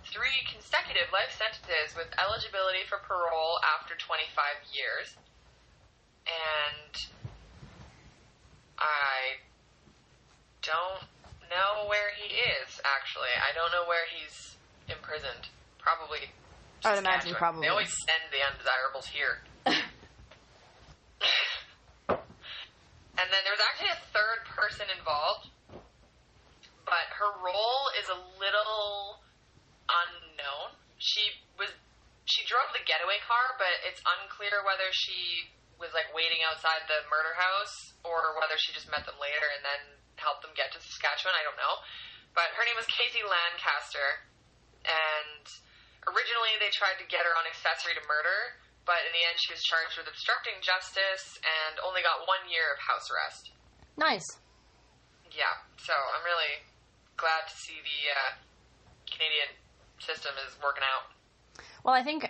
[0.10, 4.34] Three consecutive life sentences with eligibility for parole after 25
[4.74, 5.14] years.
[6.26, 6.94] And
[8.82, 9.38] I
[10.66, 11.06] don't
[11.50, 13.34] know where he is, actually.
[13.38, 14.58] I don't know where he's
[14.90, 15.50] imprisoned.
[15.78, 16.34] Probably.
[16.84, 17.62] I would imagine probably.
[17.62, 19.46] They always send the undesirables here.
[23.22, 25.54] and then there was actually a third person involved,
[26.90, 29.22] but her role is a little
[29.86, 30.74] unknown.
[30.98, 31.22] She
[31.62, 31.70] was
[32.26, 37.06] she drove the getaway car, but it's unclear whether she was like waiting outside the
[37.14, 39.82] murder house or whether she just met them later and then
[40.18, 41.38] helped them get to Saskatchewan.
[41.38, 41.82] I don't know.
[42.34, 44.26] But her name was Casey Lancaster,
[44.88, 45.46] and
[46.10, 49.54] originally they tried to get her on accessory to murder, but in the end she
[49.54, 53.44] was charged with obstructing justice and only got one year of house arrest.
[53.98, 54.28] Nice.
[55.32, 56.66] Yeah, so I'm really
[57.16, 58.32] glad to see the uh,
[59.08, 59.52] Canadian
[60.00, 61.14] system is working out.
[61.84, 62.28] Well, I think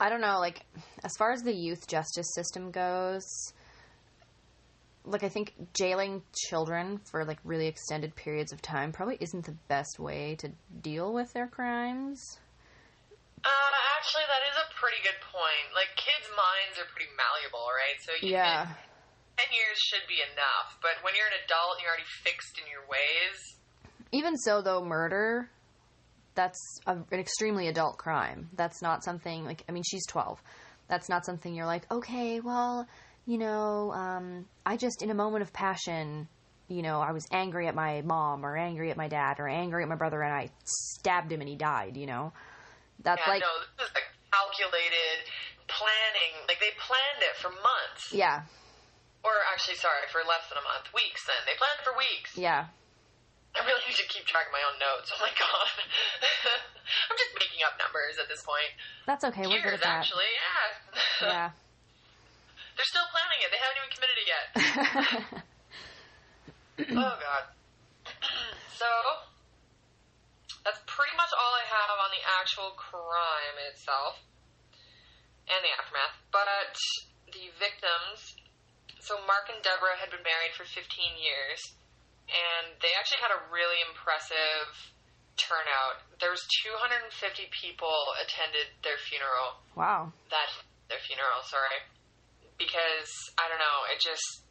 [0.00, 0.64] I don't know, like
[1.04, 3.52] as far as the youth justice system goes,
[5.04, 9.56] like I think jailing children for like really extended periods of time probably isn't the
[9.68, 12.38] best way to deal with their crimes.
[13.44, 15.72] Uh, actually, that is a pretty good point.
[15.72, 17.96] Like, kids' minds are pretty malleable, right?
[18.04, 18.68] So you Yeah.
[18.68, 18.76] can,
[19.40, 20.76] ten years should be enough.
[20.84, 23.38] But when you're an adult and you're already fixed in your ways,
[24.12, 25.48] Even so though murder
[26.34, 28.48] that's a, an extremely adult crime.
[28.56, 30.42] That's not something like I mean she's 12.
[30.88, 32.86] That's not something you're like, "Okay, well,
[33.26, 36.28] you know, um, I just in a moment of passion,
[36.68, 39.82] you know, I was angry at my mom or angry at my dad or angry
[39.82, 42.32] at my brother and I stabbed him and he died, you know."
[43.02, 45.24] That's yeah, like no, this is a calculated
[45.66, 46.32] planning.
[46.48, 48.44] Like they planned it for months, yeah,
[49.24, 51.24] or actually, sorry, for less than a month, weeks.
[51.24, 52.36] Then they planned for weeks.
[52.36, 52.68] yeah.
[53.50, 55.10] I really need to keep track of my own notes.
[55.10, 55.66] Oh my god,
[57.10, 58.70] I'm just making up numbers at this point.
[59.10, 59.42] That's okay.
[59.42, 60.06] We're good Years, at that.
[60.06, 61.26] actually, yeah.
[61.26, 61.48] Yeah.
[62.78, 63.50] They're still planning it.
[63.50, 64.46] They haven't even committed it yet.
[67.02, 67.44] oh god.
[68.78, 68.86] so
[70.64, 74.20] that's pretty much all I have on the actual crime itself
[75.48, 76.16] and the aftermath.
[76.30, 76.46] But
[77.32, 78.36] the victims.
[79.00, 80.76] So Mark and Deborah had been married for 15
[81.16, 81.60] years,
[82.28, 84.68] and they actually had a really impressive
[85.40, 86.04] turnout.
[86.20, 87.08] There was 250
[87.48, 90.12] people attended their funeral wow.
[90.28, 90.52] that
[90.92, 91.80] their funeral, sorry.
[92.60, 93.08] Because
[93.40, 94.44] I don't know, it just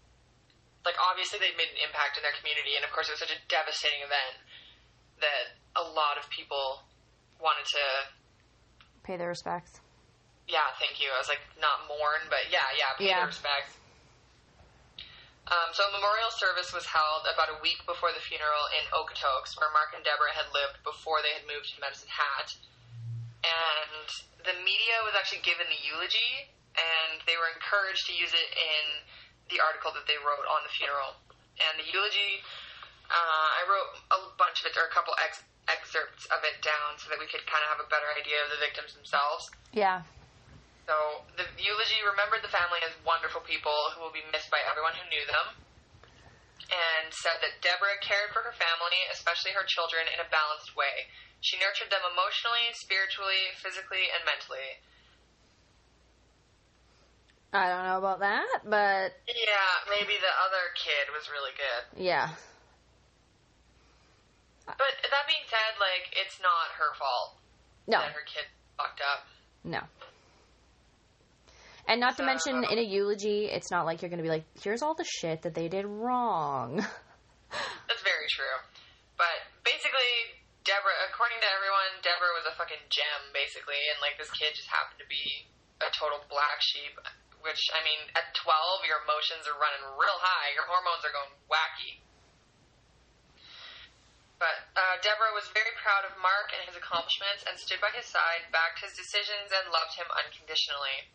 [0.82, 3.36] like obviously they made an impact in their community and of course it was such
[3.36, 4.40] a devastating event
[5.20, 6.84] that a lot of people
[7.40, 7.84] wanted to
[9.08, 9.80] Pay their respects.
[10.48, 11.08] yeah, thank you.
[11.10, 13.24] I was like not mourn, but yeah, yeah, pay Yeah.
[13.24, 13.74] their respects.
[15.50, 19.58] Um, so a memorial service was held about a week before the funeral in Okotoks,
[19.58, 22.54] where Mark and Deborah had lived before they had moved to Medicine Hat.
[23.42, 24.06] And
[24.46, 28.86] the media was actually given the eulogy, and they were encouraged to use it in
[29.50, 31.18] the article that they wrote on the funeral.
[31.58, 32.46] And the eulogy,
[33.10, 36.98] uh, I wrote a bunch of it, or a couple ex- excerpts of it down
[36.98, 39.44] so that we could kind of have a better idea of the victims themselves.
[39.72, 40.02] Yeah.
[40.90, 40.96] So
[41.38, 45.06] the eulogy remembered the family as wonderful people who will be missed by everyone who
[45.14, 45.48] knew them,
[46.70, 51.10] and said that Deborah cared for her family, especially her children, in a balanced way.
[51.46, 54.70] She nurtured them emotionally, spiritually, physically, and mentally.
[57.54, 62.02] I don't know about that, but Yeah, maybe the other kid was really good.
[62.02, 62.30] yeah.
[64.78, 67.40] But that being said, like, it's not her fault
[67.88, 68.00] No.
[68.00, 68.46] that her kid
[68.78, 69.26] fucked up.
[69.64, 69.82] No.
[71.90, 74.46] And not to mention, in a eulogy, it's not like you're going to be like,
[74.62, 76.78] here's all the shit that they did wrong.
[77.90, 78.58] That's very true.
[79.18, 80.38] But basically,
[80.70, 84.70] Deborah, according to everyone, Deborah was a fucking gem, basically, and like this kid just
[84.70, 85.50] happened to be
[85.82, 86.94] a total black sheep.
[87.42, 90.52] Which, I mean, at 12, your emotions are running real high.
[90.60, 92.04] Your hormones are going wacky.
[94.40, 98.08] But uh, Deborah was very proud of Mark and his accomplishments and stood by his
[98.08, 101.12] side, backed his decisions, and loved him unconditionally.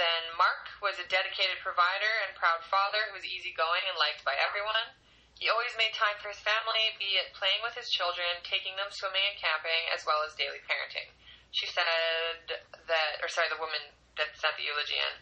[0.00, 4.32] Then Mark was a dedicated provider and proud father who was easygoing and liked by
[4.40, 4.96] everyone.
[5.36, 8.88] He always made time for his family, be it playing with his children, taking them
[8.88, 11.12] swimming and camping, as well as daily parenting.
[11.52, 15.14] She said that, or sorry, the woman that sent the eulogy in,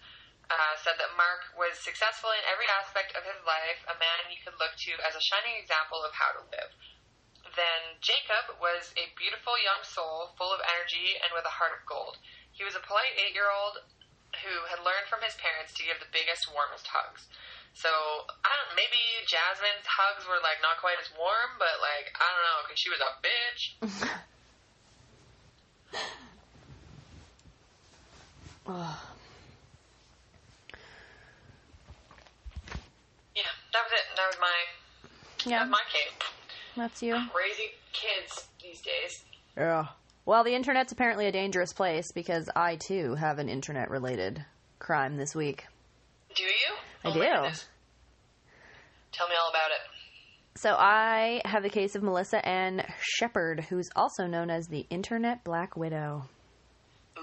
[0.51, 4.39] uh, said that Mark was successful in every aspect of his life, a man you
[4.43, 6.71] could look to as a shining example of how to live.
[7.57, 11.83] Then Jacob was a beautiful young soul, full of energy and with a heart of
[11.85, 12.19] gold.
[12.55, 13.83] He was a polite eight year old
[14.43, 17.27] who had learned from his parents to give the biggest, warmest hugs.
[17.75, 18.75] So I don't.
[18.75, 22.79] Maybe Jasmine's hugs were like not quite as warm, but like I don't know, because
[22.79, 23.63] she was a bitch.
[33.35, 34.07] Yeah, that was it.
[34.17, 34.59] That was my
[35.39, 36.13] that yeah, was my case.
[36.77, 37.15] That's you.
[37.33, 39.25] Crazy kids these days.
[39.57, 39.87] Yeah.
[40.27, 44.45] Well, the internet's apparently a dangerous place because I too have an internet related
[44.79, 45.67] crime this week.
[46.35, 46.51] Do you?
[47.05, 47.21] I Oh do.
[49.13, 49.91] Tell me all about it.
[50.57, 55.43] So I have the case of Melissa Ann Shepard, who's also known as the Internet
[55.43, 56.25] Black Widow.
[57.19, 57.23] Ooh,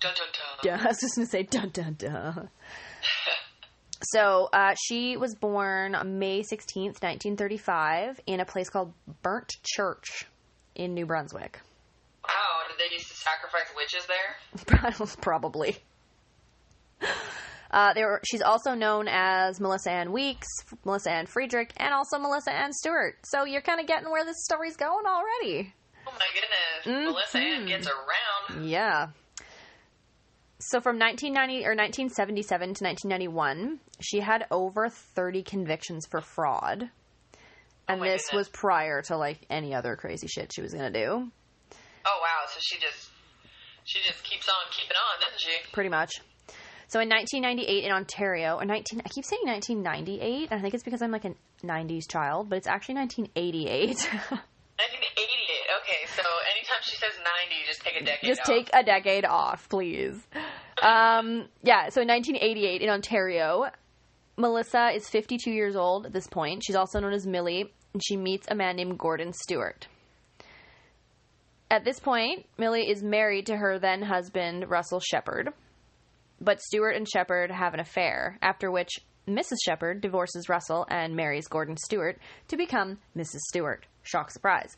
[0.00, 0.58] dun dun dun.
[0.64, 2.48] Yeah, I was just gonna say dun dun dun.
[4.02, 8.92] So uh, she was born May sixteenth, nineteen thirty-five, in a place called
[9.22, 10.26] Burnt Church
[10.74, 11.58] in New Brunswick.
[12.24, 12.30] Wow,
[12.68, 15.16] did they used to sacrifice witches there?
[15.20, 15.78] Probably.
[17.70, 20.46] Uh, there, she's also known as Melissa Ann Weeks,
[20.84, 23.16] Melissa Ann Friedrich, and also Melissa Ann Stewart.
[23.24, 25.74] So you're kind of getting where this story's going already.
[26.06, 27.68] Oh my goodness, Melissa Ann Mhm.
[27.68, 28.64] gets around.
[28.66, 29.08] Yeah.
[30.60, 36.90] So from 1990 or 1977 to 1991, she had over 30 convictions for fraud.
[36.90, 37.38] Oh
[37.88, 38.32] and Oh this goodness.
[38.32, 41.30] was prior to like any other crazy shit she was going to do,
[42.06, 43.08] Oh wow, so she just
[43.84, 45.72] she just keeps on keeping on, doesn't she?
[45.72, 46.10] pretty much.
[46.88, 50.82] So in 1998 in Ontario, or 19 I keep saying 1998, and I think it's
[50.82, 51.34] because I'm like a
[51.64, 53.88] 90s child, but it's actually 1988.
[53.88, 54.40] 1988.
[55.88, 58.46] Okay, so anytime she says 90, just take a decade Just off.
[58.46, 60.16] take a decade off, please.
[60.82, 63.64] Um, yeah, so in 1988 in Ontario,
[64.36, 66.62] Melissa is 52 years old at this point.
[66.64, 69.88] She's also known as Millie, and she meets a man named Gordon Stewart.
[71.70, 75.50] At this point, Millie is married to her then husband, Russell Shepard.
[76.40, 78.90] But Stewart and Shepard have an affair, after which
[79.26, 79.56] Mrs.
[79.64, 82.18] Shepard divorces Russell and marries Gordon Stewart
[82.48, 83.40] to become Mrs.
[83.48, 83.86] Stewart.
[84.02, 84.76] Shock surprise.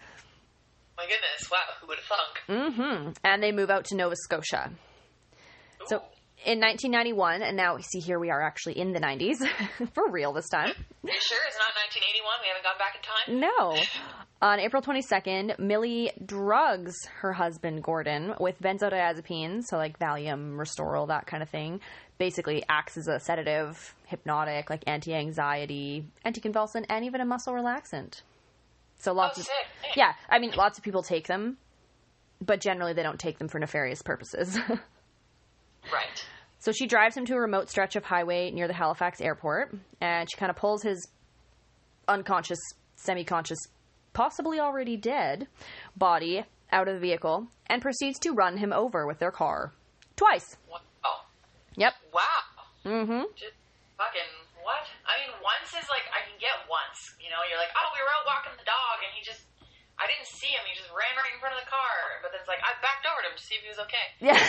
[1.01, 2.61] My goodness, wow, who would have thunk?
[2.61, 4.71] Mm hmm And they move out to Nova Scotia.
[5.87, 6.03] So
[6.45, 9.39] in 1991, and now we see here we are actually in the 90s
[9.95, 10.69] for real this time.
[10.69, 12.35] you sure it's not 1981?
[12.43, 13.41] We haven't gone back in time.
[13.41, 13.83] No.
[14.43, 21.27] On April 22nd, Millie drugs her husband Gordon with benzodiazepines, so like Valium, Restoril, that
[21.27, 21.81] kind of thing.
[22.19, 28.21] Basically acts as a sedative, hypnotic, like anti-anxiety, anticonvulsant, and even a muscle relaxant.
[29.01, 29.97] So lots Oh, of sick.
[29.97, 31.57] Yeah, I mean lots of people take them,
[32.41, 34.59] but generally they don't take them for nefarious purposes.
[35.91, 36.25] Right.
[36.59, 40.31] So she drives him to a remote stretch of highway near the Halifax airport, and
[40.31, 41.09] she kind of pulls his
[42.07, 42.59] unconscious,
[42.97, 43.59] semi conscious,
[44.13, 45.49] possibly already dead
[45.97, 49.73] body out of the vehicle and proceeds to run him over with their car.
[50.17, 50.57] Twice.
[50.71, 50.81] Wow.
[51.05, 51.25] Oh,
[51.77, 51.95] Yep.
[52.13, 52.21] Wow.
[52.85, 53.23] Mm hmm.
[53.37, 53.55] Just
[53.97, 54.29] fucking
[54.63, 54.85] what?
[55.09, 56.20] I mean, once is like I can get
[56.71, 57.19] once.
[57.19, 59.43] You know, you're like, oh, we were out walking the dog, and he just.
[60.01, 60.65] I didn't see him.
[60.65, 62.25] He just ran right in front of the car.
[62.25, 64.07] But then it's like I backed over to him to see if he was okay.
[64.17, 64.41] Yeah.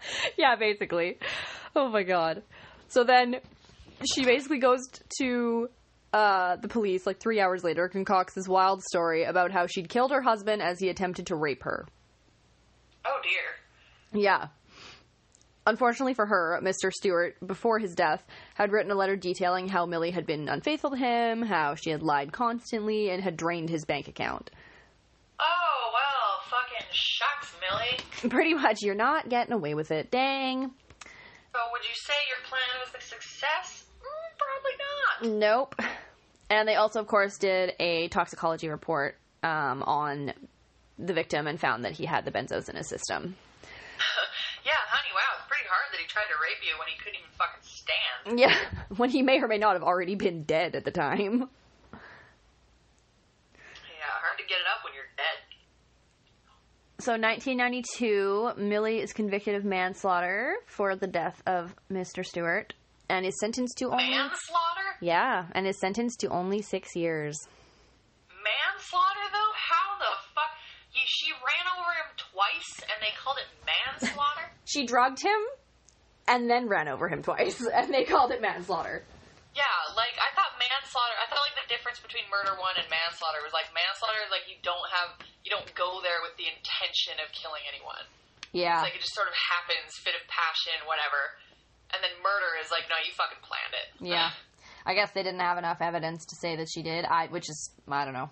[0.38, 1.18] yeah, basically.
[1.76, 2.42] Oh my god.
[2.88, 3.36] So then
[4.14, 4.80] she basically goes
[5.20, 5.68] to
[6.12, 10.10] uh, the police like three hours later, concocts this wild story about how she'd killed
[10.10, 11.86] her husband as he attempted to rape her.
[13.04, 14.20] Oh dear.
[14.22, 14.48] Yeah.
[15.66, 16.90] Unfortunately for her, Mr.
[16.90, 20.96] Stewart, before his death, had written a letter detailing how Millie had been unfaithful to
[20.96, 24.50] him, how she had lied constantly, and had drained his bank account.
[25.38, 28.30] Oh well, fucking shucks, Millie.
[28.30, 30.10] Pretty much, you're not getting away with it.
[30.10, 30.62] Dang.
[30.62, 33.84] So would you say your plan was a success?
[34.00, 35.38] Mm, probably not.
[35.38, 35.74] Nope.
[36.48, 40.32] And they also, of course, did a toxicology report um, on
[40.98, 43.36] the victim and found that he had the benzos in his system.
[44.64, 47.18] Yeah, honey, wow, it's pretty hard that he tried to rape you when he couldn't
[47.22, 48.34] even fucking stand.
[48.38, 48.54] Yeah,
[48.96, 51.48] when he may or may not have already been dead at the time.
[51.92, 51.98] Yeah,
[54.18, 55.38] hard to get it up when you're dead.
[56.98, 62.26] So, 1992, Millie is convicted of manslaughter for the death of Mr.
[62.26, 62.74] Stewart
[63.08, 64.10] and is sentenced to only.
[64.10, 64.96] Manslaughter?
[65.00, 67.38] Yeah, and is sentenced to only six years.
[68.28, 69.52] Manslaughter, though?
[69.56, 70.50] How the fuck?
[70.90, 74.50] He, she ran over him twice and they called it manslaughter?
[74.66, 75.40] She drugged him
[76.28, 79.04] and then ran over him twice, and they called it manslaughter.
[79.50, 79.66] Yeah,
[79.98, 83.50] like, I thought manslaughter, I thought, like, the difference between murder one and manslaughter was,
[83.50, 87.34] like, manslaughter is, like, you don't have, you don't go there with the intention of
[87.34, 88.06] killing anyone.
[88.54, 88.78] Yeah.
[88.78, 91.34] It's like, it just sort of happens, fit of passion, whatever.
[91.90, 93.88] And then murder is like, no, you fucking planned it.
[93.98, 94.30] Yeah.
[94.86, 97.04] I guess they didn't have enough evidence to say that she did.
[97.04, 98.30] I, which is, I don't know.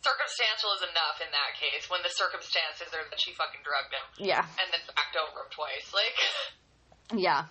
[0.00, 4.26] Circumstantial is enough in that case when the circumstances are that she fucking drugged him
[4.26, 4.40] Yeah.
[4.62, 5.90] and then backed over him twice.
[5.92, 6.14] Like,
[7.20, 7.46] Yeah.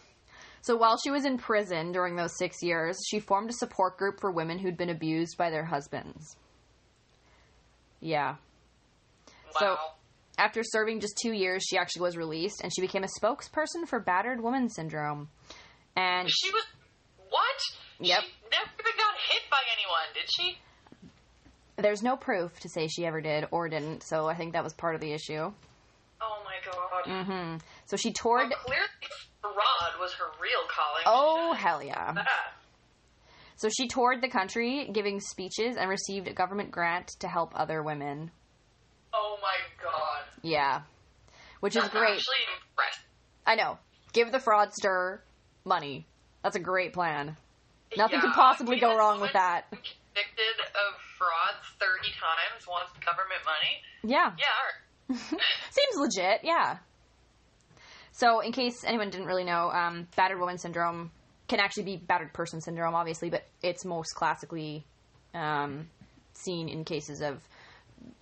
[0.62, 4.20] So while she was in prison during those six years, she formed a support group
[4.20, 6.36] for women who'd been abused by their husbands.
[8.00, 8.36] Yeah.
[8.36, 9.52] Wow.
[9.60, 9.78] So
[10.38, 14.00] after serving just two years, she actually was released and she became a spokesperson for
[14.00, 15.30] battered woman syndrome.
[15.96, 16.64] And she was
[17.30, 17.60] what?
[18.00, 18.22] Yep.
[18.22, 20.58] She never even got hit by anyone, did she?
[21.78, 24.74] There's no proof to say she ever did or didn't, so I think that was
[24.74, 25.52] part of the issue.
[26.22, 27.06] Oh my god.
[27.06, 27.58] Mm-hmm.
[27.86, 28.50] So she toured.
[28.50, 28.88] Well, clearly,
[29.42, 31.04] fraud was her real calling.
[31.06, 32.14] Oh, hell yeah.
[32.14, 32.54] that.
[33.58, 37.82] So she toured the country giving speeches and received a government grant to help other
[37.82, 38.32] women.
[39.14, 40.24] Oh my god.
[40.44, 40.82] Yeah.
[41.60, 42.22] Which is great.
[43.46, 43.78] I know.
[44.14, 45.20] Give the fraudster
[45.66, 46.06] money.
[46.44, 47.36] That's a great plan.
[47.96, 49.70] Nothing Yeah, could possibly go wrong with that.
[49.70, 53.82] Convicted of frauds 30 times, wants government money.
[54.04, 54.34] Yeah.
[54.38, 55.16] Yeah.
[55.72, 56.78] Seems legit, yeah.
[58.12, 61.12] So, in case anyone didn't really know, um, battered woman syndrome
[61.48, 64.86] can actually be battered person syndrome, obviously, but it's most classically
[65.34, 65.88] um,
[66.34, 67.42] seen in cases of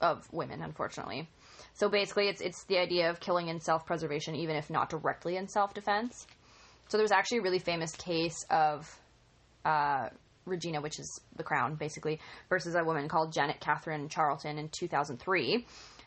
[0.02, 1.28] of women, unfortunately.
[1.74, 5.38] So basically, it's it's the idea of killing in self preservation, even if not directly
[5.38, 6.28] in self defense.
[6.88, 9.00] So there's actually a really famous case of
[9.66, 10.10] uh,
[10.46, 12.20] Regina, which is the crown, basically,
[12.50, 15.66] versus a woman called Janet Catherine Charlton in 2003.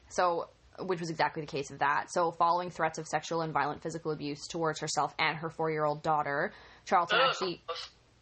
[0.09, 0.49] So,
[0.81, 2.07] which was exactly the case of that.
[2.11, 5.85] So, following threats of sexual and violent physical abuse towards herself and her four year
[5.85, 6.53] old daughter,
[6.87, 7.29] Charlton Ugh.
[7.31, 7.63] actually,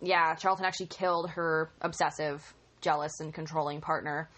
[0.00, 2.42] yeah, Charlton actually killed her obsessive,
[2.80, 4.28] jealous, and controlling partner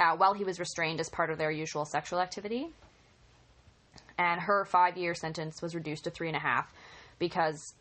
[0.00, 2.68] uh, while he was restrained as part of their usual sexual activity.
[4.16, 6.72] And her five year sentence was reduced to three and a half
[7.18, 7.74] because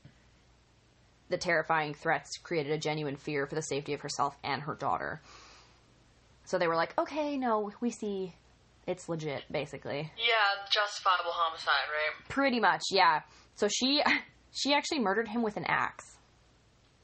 [1.29, 5.21] the terrifying threats created a genuine fear for the safety of herself and her daughter.
[6.45, 8.33] So they were like, okay, no, we see
[8.85, 10.11] it's legit, basically.
[10.17, 12.29] Yeah, justifiable homicide, right?
[12.29, 13.21] Pretty much, yeah.
[13.55, 14.01] So she
[14.51, 16.17] she actually murdered him with an axe.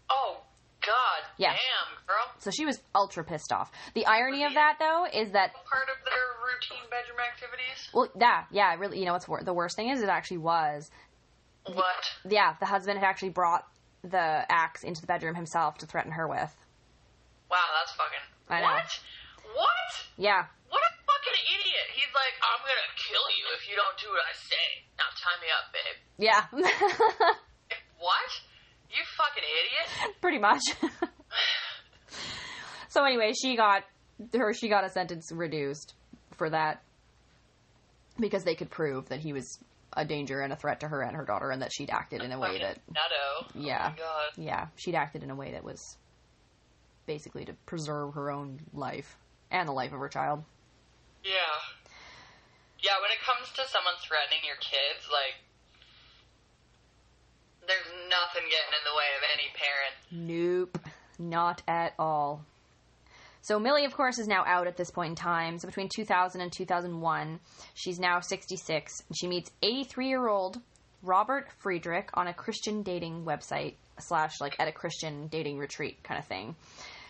[0.09, 0.37] Oh,
[0.85, 1.29] God.
[1.37, 1.49] Yeah.
[1.49, 2.25] Damn, girl.
[2.39, 3.71] So she was ultra pissed off.
[3.95, 7.89] The irony of that, though, is that Part of their routine bedroom activities?
[7.93, 10.89] well, yeah, yeah, really, you know what's wor- the worst thing is it actually was
[11.65, 11.83] What?
[12.29, 13.65] yeah, the husband had actually brought
[14.03, 16.53] the axe into the bedroom himself to threaten her with.
[17.49, 18.25] Wow, that's fucking.
[18.49, 18.67] I know.
[18.67, 18.99] What?
[19.55, 19.89] What?
[20.17, 21.87] Yeah, What a fucking idiot.
[21.93, 24.65] He's like, I'm gonna kill you if you don't do what I say.
[24.97, 25.97] Now tie me up, babe.
[26.17, 26.43] yeah,
[27.99, 28.31] What?
[28.89, 30.15] You fucking idiot.
[30.21, 30.61] pretty much.
[32.89, 33.83] so anyway, she got
[34.33, 35.93] her she got a sentence reduced
[36.37, 36.81] for that
[38.19, 39.59] because they could prove that he was
[39.95, 42.31] a danger and a threat to her and her daughter and that she'd acted in
[42.31, 42.77] a way that.
[43.55, 43.87] Yeah.
[43.87, 44.31] Oh my god.
[44.37, 45.97] yeah, she'd acted in a way that was
[47.05, 49.17] basically to preserve her own life
[49.51, 50.43] and the life of her child.
[51.23, 51.31] Yeah.
[52.81, 55.39] Yeah, when it comes to someone threatening your kids, like,
[57.65, 59.95] there's nothing getting in the way of any parent.
[60.11, 60.77] Nope,
[61.17, 62.43] not at all.
[63.43, 65.59] So Millie, of course, is now out at this point in time.
[65.59, 67.39] So between 2000 and 2001,
[67.73, 69.03] she's now 66.
[69.07, 70.61] And she meets 83-year-old
[71.01, 76.17] Robert Friedrich on a Christian dating website slash like at a Christian dating retreat kind
[76.19, 76.55] of thing.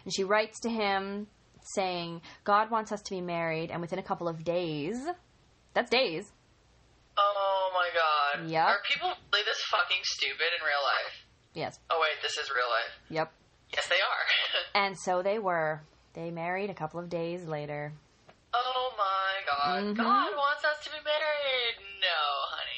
[0.06, 1.28] And she writes to him
[1.76, 4.98] saying, "God wants us to be married, and within a couple of days,
[5.76, 6.32] that's days,
[7.16, 8.50] Oh my god.
[8.50, 8.66] Yep.
[8.66, 11.14] Are people really this fucking stupid in real life?
[11.54, 12.92] yes, Oh wait, this is real life.
[13.10, 13.32] yep."
[13.72, 14.84] Yes, they are.
[14.86, 15.82] And so they were.
[16.14, 17.94] They married a couple of days later.
[18.54, 19.84] oh my god.
[19.84, 19.98] Mhm.
[19.98, 21.76] God wants us to be married.
[22.02, 22.20] No,
[22.52, 22.70] honey.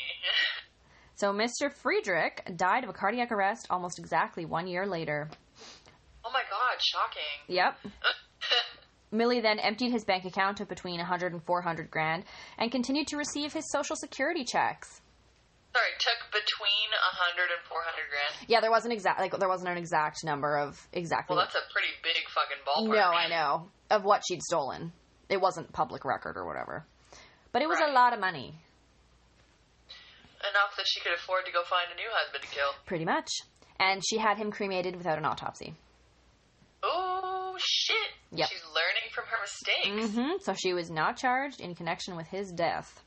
[1.18, 1.72] So Mr.
[1.74, 5.30] Friedrich died of a cardiac arrest almost exactly one year later.
[6.26, 7.56] oh my god, shocking.
[7.56, 7.78] Yep.
[9.12, 12.26] Millie then emptied his bank account of between 100 and 400 grand
[12.58, 15.00] and continued to receive his social security checks.
[15.76, 18.48] Sorry, took between a hundred and four hundred grand.
[18.48, 21.36] Yeah, there wasn't exact like there wasn't an exact number of exactly.
[21.36, 22.96] Well, that's a pretty big fucking ballpark.
[22.96, 24.94] no, I know of what she'd stolen.
[25.28, 26.86] It wasn't public record or whatever,
[27.52, 28.56] but it was a lot of money,
[30.40, 32.70] Enough that she could afford to go find a new husband to kill.
[32.86, 33.28] pretty much.
[33.80, 35.74] And she had him cremated without an autopsy.
[36.84, 37.96] Oh shit!
[38.32, 38.48] Yep.
[38.50, 40.16] She's learning from her mistakes.
[40.16, 43.02] hmm So she was not charged in connection with his death.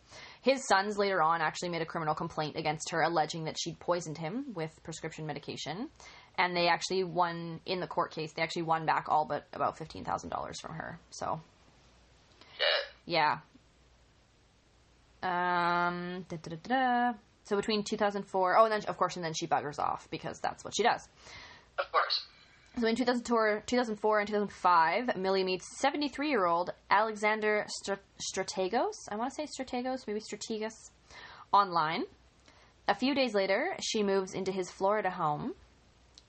[0.49, 4.17] His sons later on actually made a criminal complaint against her, alleging that she'd poisoned
[4.17, 5.91] him with prescription medication.
[6.39, 8.33] And they actually won in the court case.
[8.33, 10.99] They actually won back all but about fifteen thousand dollars from her.
[11.11, 11.43] So
[13.05, 13.41] yeah.
[15.23, 16.25] Um.
[16.31, 17.13] Da, da, da.
[17.45, 20.65] So between 2004, oh, and then of course, and then she buggers off because that's
[20.65, 21.07] what she does.
[21.79, 22.23] Of course.
[22.81, 28.93] So in 2004, 2004 and 2005, Millie meets 73 year old Alexander Str- Strategos.
[29.11, 30.75] I want to say Strategos, maybe Strategos,
[31.53, 32.05] online.
[32.87, 35.55] A few days later, she moves into his Florida home.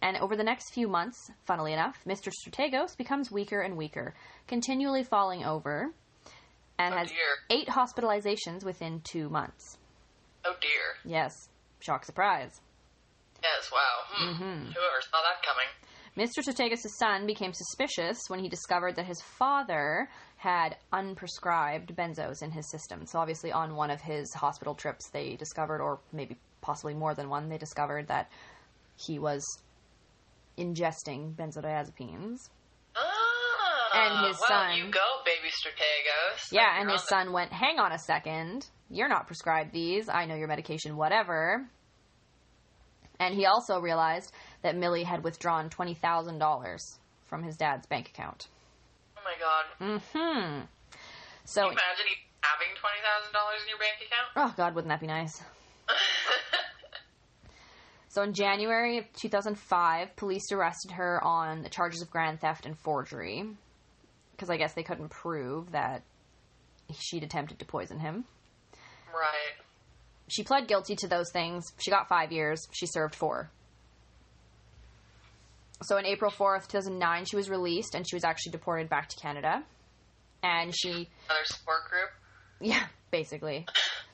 [0.01, 2.31] And over the next few months, funnily enough, Mr.
[2.31, 4.15] Strategos becomes weaker and weaker,
[4.47, 5.91] continually falling over,
[6.79, 7.17] and Oh, has dear.
[7.51, 9.77] eight hospitalizations within two months.
[10.45, 10.95] Oh dear.
[11.05, 11.49] Yes,
[11.81, 12.61] shock surprise.
[13.43, 14.31] Yes, wow.
[14.33, 14.63] Hmm.
[14.65, 15.67] Whoever saw that coming.
[16.19, 16.43] Mr.
[16.43, 22.69] Strategos' son became suspicious when he discovered that his father had unprescribed benzos in his
[22.69, 23.05] system.
[23.05, 27.29] So, obviously, on one of his hospital trips, they discovered, or maybe possibly more than
[27.29, 28.29] one, they discovered that
[28.97, 29.45] he was
[30.57, 32.49] ingesting benzodiazepines.
[32.97, 36.51] Ah, And his well, son- You go, baby Strategos.
[36.51, 38.67] Yeah, You're and his on the- son went, Hang on a second.
[38.89, 40.09] You're not prescribed these.
[40.09, 41.69] I know your medication, whatever.
[43.21, 44.31] And he also realized
[44.61, 48.47] that Millie had withdrawn $20,000 from his dad's bank account.
[49.17, 49.65] Oh my god.
[49.81, 50.65] Mm hmm.
[51.45, 52.05] So, Can you imagine
[52.41, 54.29] having twenty thousand dollars in your bank account?
[54.35, 55.41] oh God, wouldn't that be nice?
[58.11, 62.75] So in January of 2005, police arrested her on the charges of grand theft and
[62.75, 63.45] forgery
[64.31, 66.01] because I guess they couldn't prove that
[66.99, 68.25] she'd attempted to poison him.
[69.13, 69.63] right.
[70.27, 71.65] She pled guilty to those things.
[71.77, 72.67] She got five years.
[72.71, 73.51] She served four.
[75.81, 79.15] So on April 4th, 2009, she was released and she was actually deported back to
[79.17, 79.63] Canada.
[80.43, 82.09] And she, Another support group.
[82.59, 83.65] yeah, basically.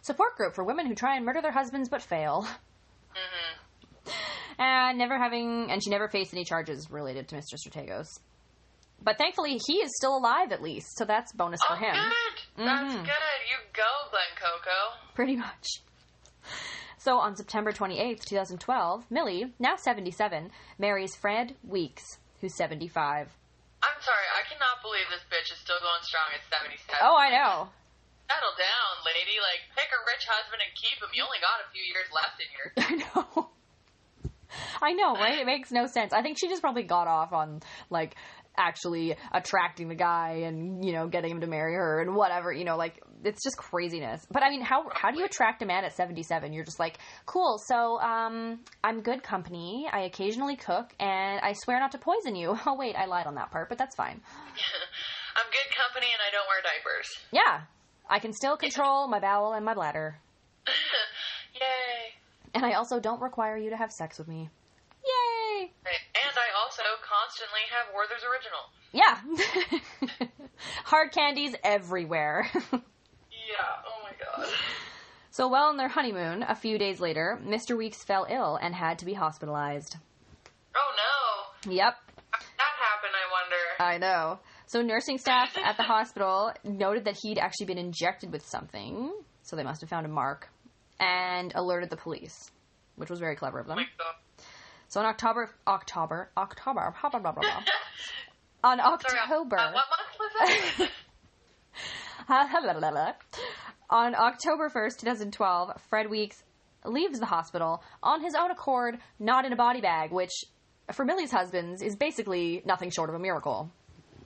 [0.02, 2.48] Support group for women who try and murder their husbands but fail.
[3.12, 4.12] Mm-hmm.
[4.62, 7.56] And never having, and she never faced any charges related to Mr.
[7.58, 8.08] Strategos.
[9.02, 11.94] But thankfully, he is still alive at least, so that's bonus for oh, him.
[11.96, 12.66] good.
[12.66, 13.04] That's Mhm.
[13.04, 13.42] good.
[13.50, 15.14] You go, Glen Coco.
[15.14, 15.68] Pretty much.
[17.06, 20.50] So on September 28th, 2012, Millie, now 77,
[20.80, 23.30] marries Fred Weeks, who's 75.
[23.84, 24.26] I'm sorry.
[24.34, 26.98] I cannot believe this bitch is still going strong at 77.
[27.04, 27.70] Oh, I know.
[28.26, 29.38] Settle down, lady.
[29.38, 31.14] Like, pick a rich husband and keep him.
[31.14, 32.74] You only got a few years left in your.
[32.82, 33.50] I know.
[34.82, 35.38] I know, right?
[35.38, 36.12] It makes no sense.
[36.12, 38.16] I think she just probably got off on, like,
[38.58, 42.66] actually attracting the guy and, you know, getting him to marry her and whatever, you
[42.66, 44.26] know, like, it's just craziness.
[44.30, 46.54] But I mean, how, how do you attract a man at 77?
[46.54, 49.88] You're just like, cool, so, um, I'm good company.
[49.92, 52.58] I occasionally cook and I swear not to poison you.
[52.68, 54.20] Oh, wait, I lied on that part, but that's fine.
[55.38, 57.08] I'm good company and I don't wear diapers.
[57.32, 57.62] Yeah.
[58.10, 60.18] I can still control my bowel and my bladder.
[61.54, 62.16] Yay.
[62.54, 64.50] And I also don't require you to have sex with me.
[65.06, 65.72] Yay!
[65.86, 68.64] And I also constantly have Werther's Original.
[68.92, 70.30] Yeah.
[70.86, 72.50] Hard candies everywhere.
[73.58, 73.88] Yeah.
[73.88, 74.12] Oh my
[74.46, 74.54] god.
[75.32, 77.78] so, while on their honeymoon, a few days later, Mr.
[77.78, 79.98] Weeks fell ill and had to be hospitalized.
[80.76, 81.72] Oh no.
[81.72, 81.96] Yep,
[82.32, 83.56] How did that happened, I wonder.
[83.80, 84.40] I know.
[84.68, 89.12] So, nursing staff at the hospital noted that he'd actually been injected with something,
[89.44, 90.50] so they must have found a mark,
[91.00, 92.52] and alerted the police,
[92.96, 93.78] which was very clever of oh them.
[93.78, 93.86] my.
[94.88, 97.64] So, on October, October, October, blah, blah, blah, blah,
[98.64, 99.58] on Sorry, October.
[99.58, 100.32] uh, what month was
[100.78, 100.90] that?
[103.90, 106.44] On October 1st, 2012, Fred Weeks
[106.84, 110.46] leaves the hospital on his own accord, not in a body bag, which,
[110.92, 113.72] for Millie's husbands, is basically nothing short of a miracle.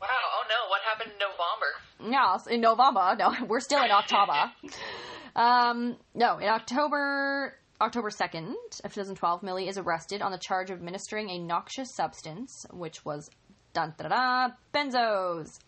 [0.01, 0.07] wow.
[0.07, 0.69] Oh no.
[0.69, 2.15] What happened in November?
[2.15, 3.15] Yes, in November.
[3.17, 4.51] No, we're still in October.
[5.35, 10.77] um, no, in October October 2nd of 2012, Millie is arrested on the charge of
[10.77, 13.29] administering a noxious substance, which was
[13.73, 15.59] dun da da benzos.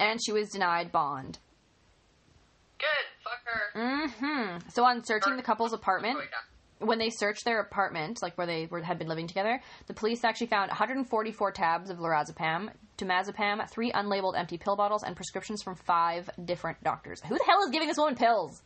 [0.00, 1.38] And she was denied bond.
[2.78, 2.88] Good.
[3.22, 3.80] Fuck her.
[3.80, 4.68] Mm-hmm.
[4.70, 6.18] So on searching the couple's apartment,
[6.78, 10.24] when they searched their apartment, like where they were, had been living together, the police
[10.24, 15.74] actually found 144 tabs of lorazepam, temazepam, three unlabeled empty pill bottles, and prescriptions from
[15.74, 17.20] five different doctors.
[17.20, 18.62] Who the hell is giving this woman pills?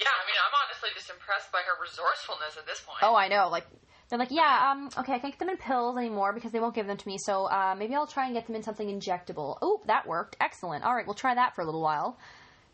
[0.00, 3.00] Yeah, I mean, I'm honestly just impressed by her resourcefulness at this point.
[3.02, 3.50] Oh, I know.
[3.50, 3.66] Like
[4.10, 6.74] they're like, yeah, um, okay, I can't get them in pills anymore because they won't
[6.74, 7.16] give them to me.
[7.18, 9.56] So uh, maybe I'll try and get them in something injectable.
[9.62, 10.36] Oh, that worked.
[10.40, 10.84] Excellent.
[10.84, 12.18] All right, we'll try that for a little while.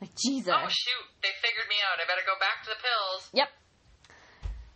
[0.01, 0.53] Like Jesus.
[0.53, 1.05] Oh, shoot.
[1.22, 2.01] They figured me out.
[2.01, 3.28] I better go back to the pills.
[3.32, 3.49] Yep.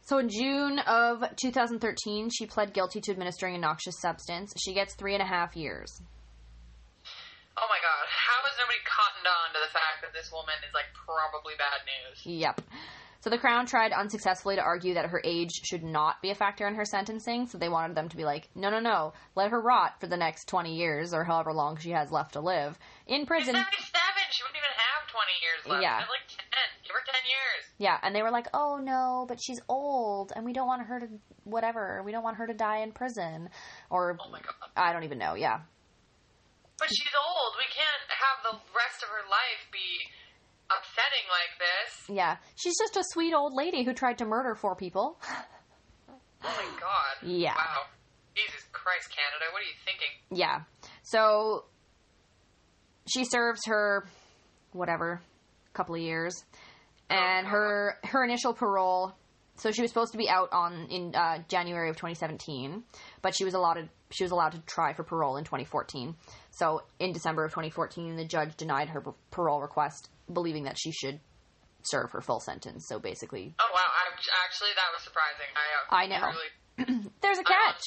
[0.02, 4.52] So in June of 2013, she pled guilty to administering a noxious substance.
[4.58, 6.02] She gets three and a half years.
[7.56, 8.04] Oh my god.
[8.08, 11.84] How has nobody cottoned on to the fact that this woman is, like, probably bad
[11.84, 12.16] news?
[12.24, 12.60] Yep.
[13.20, 16.66] So the Crown tried unsuccessfully to argue that her age should not be a factor
[16.66, 17.46] in her sentencing.
[17.46, 20.16] So they wanted them to be like, no, no, no, let her rot for the
[20.16, 23.54] next 20 years or however long she has left to live in prison.
[23.54, 23.92] She's prison.
[23.92, 24.00] 77.
[24.30, 25.82] She wouldn't even have 20 years left.
[25.82, 25.96] Yeah.
[25.98, 26.38] Like 10.
[26.86, 27.62] Give her 10 years.
[27.78, 31.00] Yeah, and they were like, "Oh no, but she's old, and we don't want her
[31.00, 31.06] to
[31.44, 32.02] whatever.
[32.04, 33.48] We don't want her to die in prison,
[33.90, 34.54] or Oh my god.
[34.76, 35.60] I don't even know." Yeah,
[36.78, 37.52] But she's old.
[37.58, 39.86] We can't have the rest of her life be
[40.70, 42.16] upsetting like this.
[42.16, 45.18] Yeah, she's just a sweet old lady who tried to murder four people.
[46.42, 47.28] Oh my god.
[47.28, 47.54] Yeah.
[47.54, 47.82] Wow.
[48.34, 50.08] Jesus Christ, Canada, what are you thinking?
[50.30, 50.60] Yeah.
[51.02, 51.64] So
[53.12, 54.06] she serves her
[54.72, 55.20] whatever
[55.72, 56.44] couple of years
[57.08, 59.12] and her her initial parole
[59.56, 62.82] so she was supposed to be out on in uh, January of 2017
[63.22, 66.14] but she was allotted she was allowed to try for parole in 2014
[66.50, 71.20] so in December of 2014 the judge denied her parole request believing that she should
[71.82, 74.12] serve her full sentence so basically Oh wow, I,
[74.44, 75.48] actually that was surprising.
[75.56, 76.24] I, uh, I know.
[76.28, 77.82] Really, there's a catch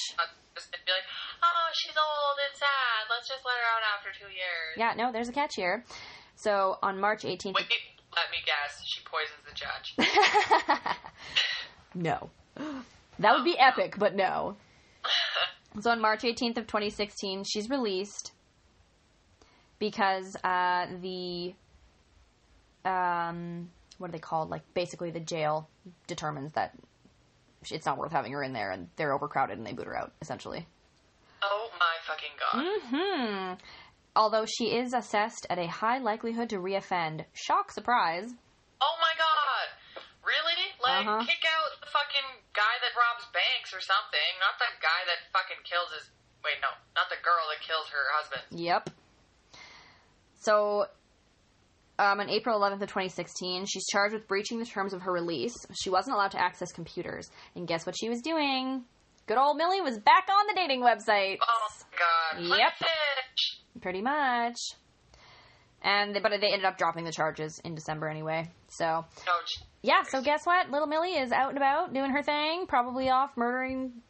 [0.54, 1.08] just be like,
[1.42, 3.10] oh, she's old and sad.
[3.10, 4.78] Let's just let her out after two years.
[4.78, 5.84] yeah no there's a catch here
[6.36, 7.70] so on March 18th Wait,
[8.16, 8.82] let me guess.
[8.86, 10.98] She poisons the judge.
[11.96, 12.30] no.
[13.20, 14.56] That would be epic, but no.
[15.82, 18.32] So on March 18th of 2016, she's released
[19.80, 21.56] because uh, the
[22.86, 24.50] um, what are they called?
[24.50, 25.70] Like basically the jail
[26.08, 26.74] determines that
[27.72, 30.12] it's not worth having her in there, and they're overcrowded, and they boot her out.
[30.22, 30.68] Essentially.
[31.42, 32.64] oh my fucking god.
[32.64, 33.54] Mm hmm.
[34.16, 37.26] Although she is assessed at a high likelihood to reoffend.
[37.34, 38.30] Shock, surprise.
[38.82, 39.68] Oh my god.
[40.24, 40.60] Really?
[40.84, 41.26] Like, Uh-huh.
[41.26, 44.30] kick out the fucking guy that robs banks or something.
[44.40, 46.12] Not the guy that fucking kills his.
[46.46, 46.70] Wait, no.
[46.96, 48.44] Not the girl that kills her husband.
[48.52, 48.90] Yep.
[50.40, 50.88] So,
[52.00, 55.54] um, on April 11th of 2016, she's charged with breaching the terms of her release.
[55.74, 57.30] She wasn't allowed to access computers.
[57.56, 58.84] And guess what she was doing?
[59.28, 61.38] Good old Millie was back on the dating website.
[61.42, 62.58] Oh my god.
[62.58, 62.90] Yep.
[63.82, 64.58] Pretty much.
[65.82, 68.50] And but they ended up dropping the charges in December anyway.
[68.70, 69.34] So No,
[69.82, 70.04] yeah.
[70.04, 70.72] So guess what?
[70.72, 72.66] Little Millie is out and about doing her thing.
[72.68, 74.02] Probably off murdering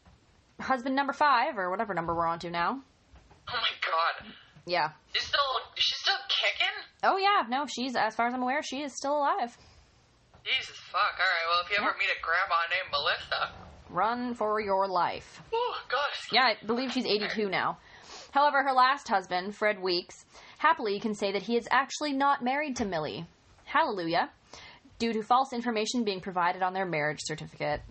[0.59, 2.81] husband number five or whatever number we're on to now.
[3.49, 4.33] oh my god.
[4.65, 4.89] Yeah.
[5.13, 5.39] She's still.
[5.75, 6.73] She's still kicking?
[7.03, 7.43] Oh yeah.
[7.49, 9.57] No, she's as far as I'm aware, she is still alive.
[10.43, 11.13] Jesus fuck.
[11.13, 13.51] Alright, well, if you ever meet a grandma named Melissa.
[13.89, 15.41] Run for your life.
[15.53, 16.27] Oh, gosh.
[16.31, 17.77] Yeah, I believe she's 82 now.
[18.31, 20.25] However, her last husband, Fred Weeks,
[20.57, 23.25] happily can say that he is actually not married to Millie.
[23.65, 24.31] Hallelujah.
[24.99, 27.81] Due to false information being provided on their marriage certificate.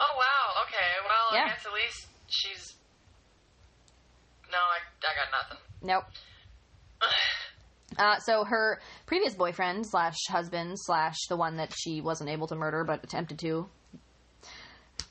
[0.00, 0.62] Oh, wow.
[0.66, 1.44] Okay, well, Yeah.
[1.44, 2.74] I guess at least she's.
[4.54, 5.58] No, I, I got nothing.
[5.82, 6.04] Nope.
[7.96, 12.56] Uh, so her previous boyfriend slash husband slash the one that she wasn't able to
[12.56, 13.68] murder but attempted to,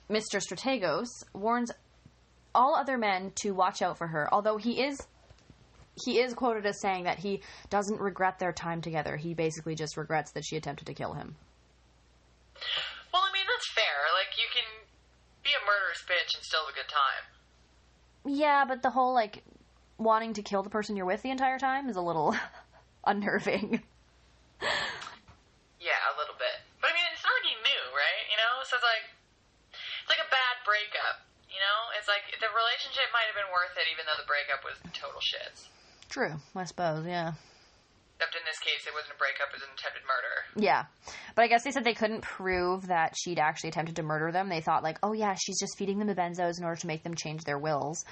[0.10, 0.42] Mr.
[0.42, 1.72] Strategos, warns
[2.54, 4.28] all other men to watch out for her.
[4.34, 5.00] Although he is
[6.04, 9.16] he is quoted as saying that he doesn't regret their time together.
[9.16, 11.36] He basically just regrets that she attempted to kill him.
[13.14, 14.10] Well, I mean, that's fair.
[14.18, 14.90] Like, you can
[15.44, 17.43] be a murderous bitch and still have a good time.
[18.26, 19.44] Yeah, but the whole like
[19.98, 22.36] wanting to kill the person you're with the entire time is a little
[23.06, 23.84] unnerving.
[25.80, 26.58] Yeah, a little bit.
[26.80, 28.24] But I mean, it's not like he knew, right?
[28.32, 28.64] You know?
[28.64, 29.06] So it's like.
[30.04, 31.24] It's like a bad breakup.
[31.48, 31.80] You know?
[32.00, 35.20] It's like the relationship might have been worth it even though the breakup was total
[35.20, 35.68] shits.
[36.08, 37.36] True, I suppose, yeah.
[38.24, 40.48] Except in this case, it wasn't a breakup, it was an attempted murder.
[40.56, 40.86] Yeah.
[41.36, 44.48] But I guess they said they couldn't prove that she'd actually attempted to murder them.
[44.48, 47.04] They thought, like, oh, yeah, she's just feeding them the benzos in order to make
[47.04, 48.06] them change their wills.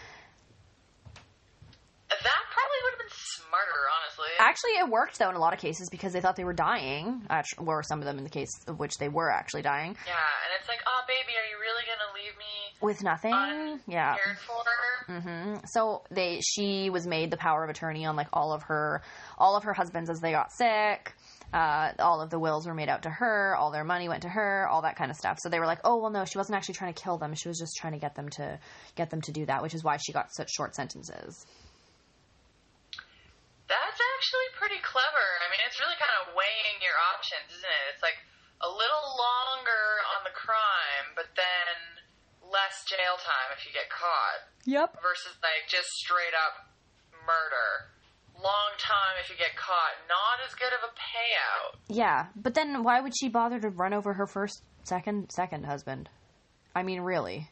[2.11, 4.27] That probably would smarter, honestly.
[4.39, 7.21] Actually, it worked, though, in a lot of cases because they thought they were dying,
[7.29, 10.13] actu- or some of them in the case of which they were actually dying, yeah,
[10.13, 12.45] and it's like, oh, baby, are you really gonna leave me
[12.81, 13.79] with nothing.
[13.87, 14.13] Yeah.
[14.15, 14.61] uncared for?
[15.07, 19.01] hmm So they, she was made the power of attorney on like all of her,
[19.37, 21.13] all of her husbands as they got sick.
[21.53, 23.55] Uh, all of the wills were made out to her.
[23.57, 24.67] All their money went to her.
[24.69, 25.37] All that kind of stuff.
[25.41, 27.33] So they were like, "Oh well, no, she wasn't actually trying to kill them.
[27.35, 28.57] She was just trying to get them to
[28.95, 31.45] get them to do that, which is why she got such short sentences."
[34.21, 35.27] Actually pretty clever.
[35.41, 37.85] I mean, it's really kind of weighing your options, isn't it?
[37.97, 38.21] It's like
[38.61, 41.73] a little longer on the crime, but then
[42.45, 45.01] less jail time if you get caught, Yep.
[45.01, 46.69] versus like just straight up
[47.25, 47.89] murder.
[48.37, 51.81] Long time if you get caught, not as good of a payout.
[51.89, 56.09] Yeah, but then why would she bother to run over her first, second, second husband?
[56.77, 57.49] I mean, really?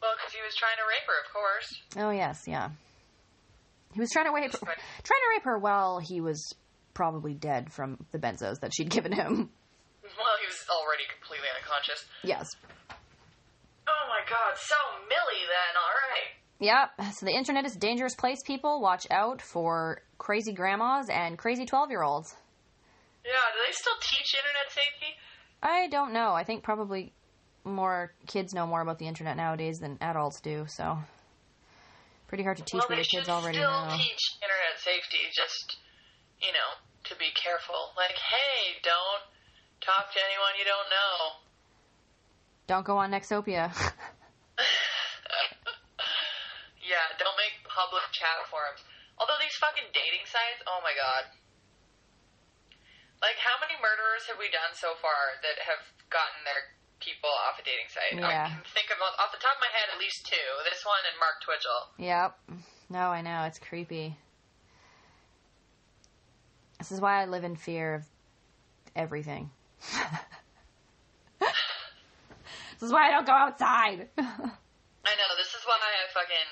[0.00, 1.68] Well, because he was trying to rape her, of course.
[2.00, 2.70] Oh yes, yeah.
[3.92, 6.54] He was trying to rape, trying to rape her while he was
[6.94, 9.50] probably dead from the benzos that she'd given him.
[10.02, 12.04] Well, he was already completely unconscious.
[12.22, 12.46] Yes.
[13.88, 14.76] Oh my god, so
[15.08, 16.90] Millie then, alright.
[16.98, 17.14] Yep.
[17.14, 18.80] So the internet is a dangerous place, people.
[18.80, 22.34] Watch out for crazy grandmas and crazy 12 year olds.
[23.24, 25.16] Yeah, do they still teach internet safety?
[25.62, 26.32] I don't know.
[26.32, 27.12] I think probably
[27.64, 30.98] more kids know more about the internet nowadays than adults do, so.
[32.30, 33.90] Pretty hard to teach well, what they the kids already still know.
[33.98, 35.82] teach internet safety, just,
[36.38, 36.78] you know,
[37.10, 37.90] to be careful.
[37.98, 39.26] Like, hey, don't
[39.82, 41.42] talk to anyone you don't know.
[42.70, 43.74] Don't go on Nexopia.
[46.86, 48.86] yeah, don't make public chat forums.
[49.18, 51.34] Although these fucking dating sites, oh my god.
[53.18, 55.82] Like, how many murderers have we done so far that have
[56.14, 58.14] gotten their people off a dating site?
[58.16, 58.46] Yeah.
[58.46, 60.48] I can think of, off the top of my head, at least two.
[60.68, 61.82] This one and Mark Twitchell.
[61.98, 62.36] yep.
[62.90, 63.44] No, I know.
[63.46, 64.16] It's creepy.
[66.80, 68.04] This is why I live in fear of
[68.96, 69.50] everything.
[71.40, 74.08] this is why I don't go outside.
[74.18, 76.50] I know, this is why I fucking.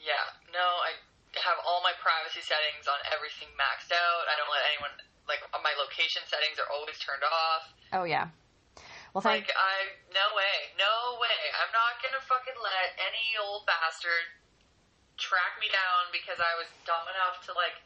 [0.00, 0.96] Yeah, no, I
[1.44, 4.24] have all my privacy settings on everything maxed out.
[4.26, 4.92] I don't let anyone.
[5.30, 7.62] Like, my location settings are always turned off.
[7.94, 8.26] oh, yeah.
[9.12, 9.76] Well, thank Like, I.
[10.12, 10.56] No way.
[10.80, 11.40] No way.
[11.60, 14.24] I'm not gonna fucking let any old bastard
[15.20, 17.76] track me down because I was dumb enough to, like,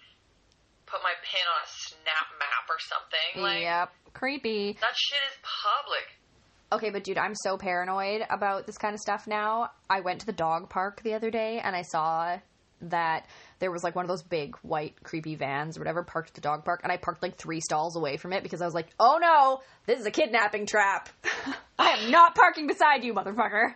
[0.87, 3.43] put my pin on a snap map or something.
[3.43, 3.91] Like, Yep.
[4.15, 4.79] Creepy.
[4.81, 6.07] that shit is public.
[6.73, 9.71] Okay, but dude, I'm so paranoid about this kind of stuff now.
[9.91, 12.39] I went to the dog park the other day and I saw
[12.83, 13.27] that
[13.59, 16.41] there was like one of those big white creepy vans or whatever parked at the
[16.41, 18.89] dog park and I parked like 3 stalls away from it because I was like,
[19.01, 21.09] "Oh no, this is a kidnapping trap.
[21.79, 23.75] I am not parking beside you, motherfucker."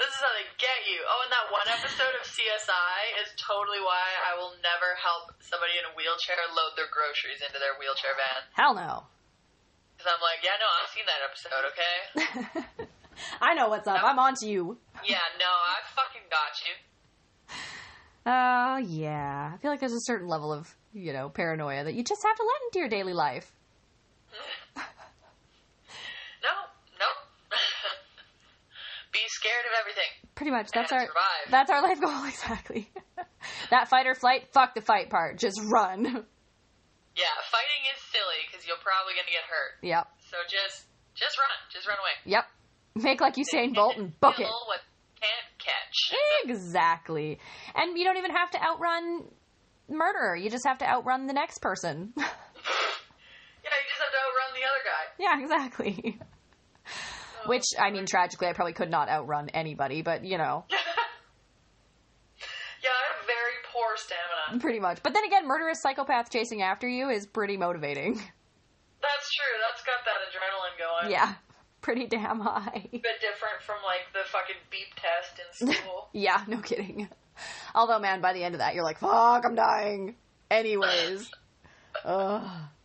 [0.00, 0.96] This is how they get you.
[1.04, 4.00] Oh, and that one episode of CSI is totally why
[4.32, 8.40] I will never help somebody in a wheelchair load their groceries into their wheelchair van.
[8.56, 9.04] Hell no.
[9.92, 12.88] Because I'm like, yeah, no, I've seen that episode, okay?
[13.44, 14.00] I know what's up.
[14.00, 14.80] I'm on to you.
[15.04, 16.72] yeah, no, I fucking got you.
[18.26, 19.52] Oh, yeah.
[19.54, 22.36] I feel like there's a certain level of, you know, paranoia that you just have
[22.36, 23.50] to let into your daily life.
[26.40, 26.48] No,
[26.96, 27.08] no.
[29.12, 30.08] Be scared of everything.
[30.34, 30.70] Pretty much.
[30.72, 31.50] That's our survive.
[31.50, 32.88] that's our life goal exactly.
[33.68, 35.36] that fight or flight, fuck the fight part.
[35.38, 36.04] Just run.
[36.04, 39.84] Yeah, fighting is silly because you're probably gonna get hurt.
[39.84, 40.08] Yep.
[40.30, 42.16] So just, just run, just run away.
[42.24, 42.44] Yep.
[42.94, 44.46] Make like Usain Bolt and book it.
[44.48, 44.80] What
[45.20, 46.12] can't catch.
[46.44, 47.38] Exactly.
[47.74, 49.24] And you don't even have to outrun
[49.88, 50.36] murderer.
[50.36, 52.12] You just have to outrun the next person.
[53.62, 55.04] Yeah, you just have to outrun the other guy.
[55.18, 56.18] yeah, exactly.
[57.44, 60.78] Oh, Which I mean tragically I probably could not outrun anybody, but you know, Yeah,
[62.88, 64.60] I have very poor stamina.
[64.62, 65.02] pretty much.
[65.02, 68.14] But then again, murderous psychopath chasing after you is pretty motivating.
[68.14, 69.58] That's true.
[69.68, 71.10] That's got that adrenaline going.
[71.12, 71.34] Yeah.
[71.80, 72.88] Pretty damn high.
[72.92, 76.08] A bit different from like the fucking beep test in school.
[76.12, 77.08] Yeah, no kidding.
[77.74, 80.14] Although, man, by the end of that, you're like, fuck, I'm dying.
[80.50, 81.30] Anyways.
[82.04, 82.42] Ugh.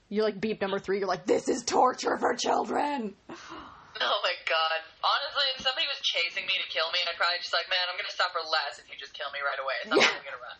[0.07, 3.15] You like beep number three, you're like, this is torture for children.
[3.29, 3.33] oh
[4.23, 4.79] my god.
[5.03, 7.97] Honestly, if somebody was chasing me to kill me, I'd probably just like, man, I'm
[7.97, 9.77] gonna suffer less if you just kill me right away.
[9.85, 10.57] So I'm not gonna run.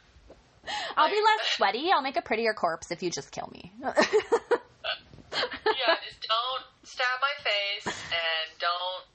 [0.97, 1.91] I'll be less sweaty.
[1.93, 3.71] I'll make a prettier corpse if you just kill me.
[5.35, 9.05] Yeah, just don't stab my face and don't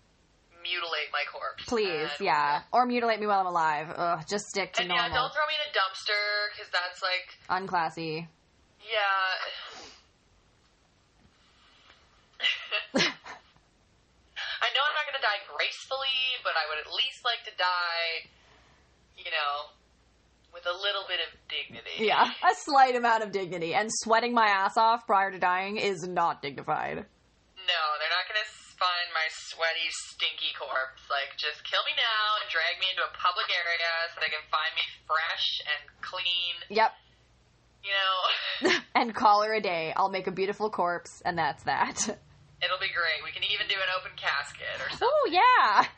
[0.62, 1.64] mutilate my corpse.
[1.66, 2.62] Please, And- yeah.
[2.72, 3.88] Or mutilate me while I'm alive.
[3.96, 7.38] Ugh, just stick to And yeah, don't throw me in a dumpster because that's like,
[7.48, 8.28] Unclassy.
[8.84, 9.28] yeah.
[14.60, 18.28] I know I'm not gonna die gracefully, but I would at least like to die,
[19.16, 19.72] you know,
[20.52, 22.06] with a little bit of dignity.
[22.06, 23.74] Yeah, a slight amount of dignity.
[23.74, 26.96] And sweating my ass off prior to dying is not dignified.
[26.96, 28.46] No, they're not gonna
[28.80, 31.04] find my sweaty, stinky corpse.
[31.12, 34.42] Like, just kill me now and drag me into a public area so they can
[34.48, 36.54] find me fresh and clean.
[36.72, 36.90] Yep.
[37.84, 39.92] You know, and call her a day.
[39.96, 41.96] I'll make a beautiful corpse, and that's that.
[42.60, 43.20] it'll be great.
[43.24, 45.08] We can even do an open casket or something.
[45.08, 45.88] Oh, yeah.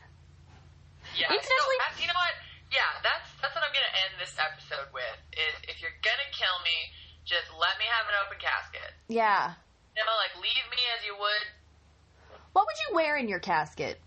[1.18, 1.30] Yeah.
[1.34, 2.34] Incidentally- you know what?
[2.72, 5.18] Yeah, that's that's what I'm gonna end this episode with.
[5.36, 6.88] Is if you're gonna kill me,
[7.28, 8.96] just let me have an open casket.
[9.12, 9.52] Yeah.
[9.92, 11.44] You know, like leave me as you would.
[12.56, 14.00] What would you wear in your casket?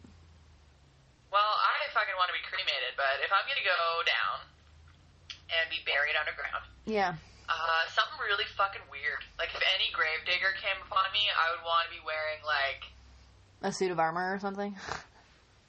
[1.29, 4.49] Well, I fucking want to be cremated, but if I'm gonna go down
[5.53, 7.21] and be buried underground, Yeah.
[7.45, 9.21] uh, something really fucking weird.
[9.37, 12.89] Like if any gravedigger came upon me, I would want to be wearing like
[13.61, 14.73] A suit of armor or something?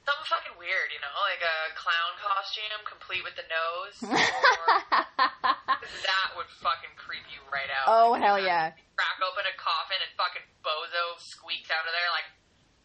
[0.07, 3.95] something fucking weird, you know, like a clown costume complete with the nose.
[5.27, 7.87] That would fucking creep you right out.
[7.87, 8.71] oh, Like, hell yeah.
[8.95, 12.27] Crack open a coffin and fucking bozo squeaks out of there like,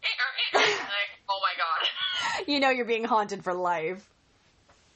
[0.07, 1.81] eh, eh, eh, like, oh my god.
[2.47, 4.03] You know you're being haunted for life.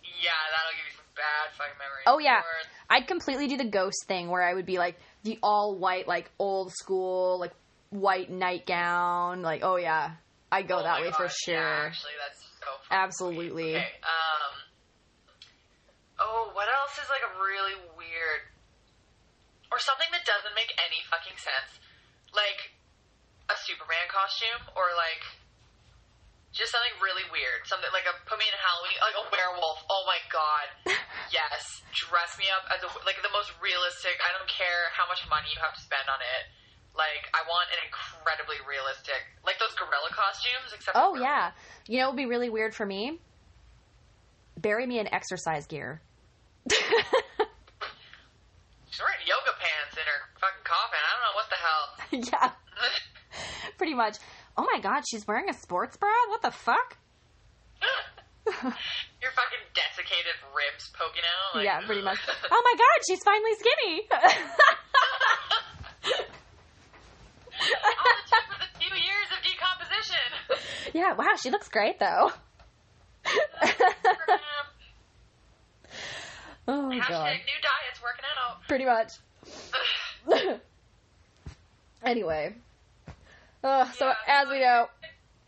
[0.04, 2.06] yeah, that'll give you some bad fucking memories.
[2.08, 2.40] Oh, yeah.
[2.40, 6.08] Or- I'd completely do the ghost thing where I would be like the all white,
[6.08, 7.54] like old school, like
[7.90, 9.42] white nightgown.
[9.42, 10.12] Like, oh yeah,
[10.52, 11.56] I'd go oh that way for sure.
[11.56, 13.76] Yeah, actually, that's so fucking Absolutely.
[13.76, 14.00] Okay.
[14.04, 14.54] Um.
[16.18, 18.42] Oh, what else is like a really weird?
[19.72, 21.78] Or or something that doesn't make any fucking sense,
[22.34, 22.74] like
[23.46, 25.22] a Superman costume or like
[26.50, 27.62] just something really weird.
[27.70, 29.86] Something like a put me in a Halloween, like a werewolf.
[29.86, 30.98] Oh my god,
[31.38, 34.18] yes, dress me up as a like the most realistic.
[34.18, 36.44] I don't care how much money you have to spend on it.
[36.98, 40.74] Like I want an incredibly realistic, like those gorilla costumes.
[40.74, 41.52] Except Oh yeah.
[41.88, 43.20] You know it'd be really weird for me?
[44.58, 46.02] Bury me in exercise gear.
[46.72, 46.82] she's
[49.00, 50.98] wearing yoga pants in her fucking coffin.
[50.98, 51.86] I don't know what the hell.
[52.34, 52.50] yeah,
[53.78, 54.18] pretty much.
[54.58, 56.10] Oh my god, she's wearing a sports bra?
[56.30, 56.98] What the fuck?
[59.22, 61.58] Your fucking desiccated ribs poking out.
[61.58, 62.18] Like, yeah, pretty much.
[62.50, 64.10] Oh my god, she's finally skinny.
[67.74, 70.94] All it took was a few years of decomposition.
[70.94, 72.32] yeah, wow, she looks great though.
[76.68, 77.32] oh my Hashtag god.
[77.34, 78.62] new diets working out.
[78.68, 79.14] Pretty much.
[82.04, 82.54] anyway.
[83.64, 84.88] Uh, so Yeah, as we know,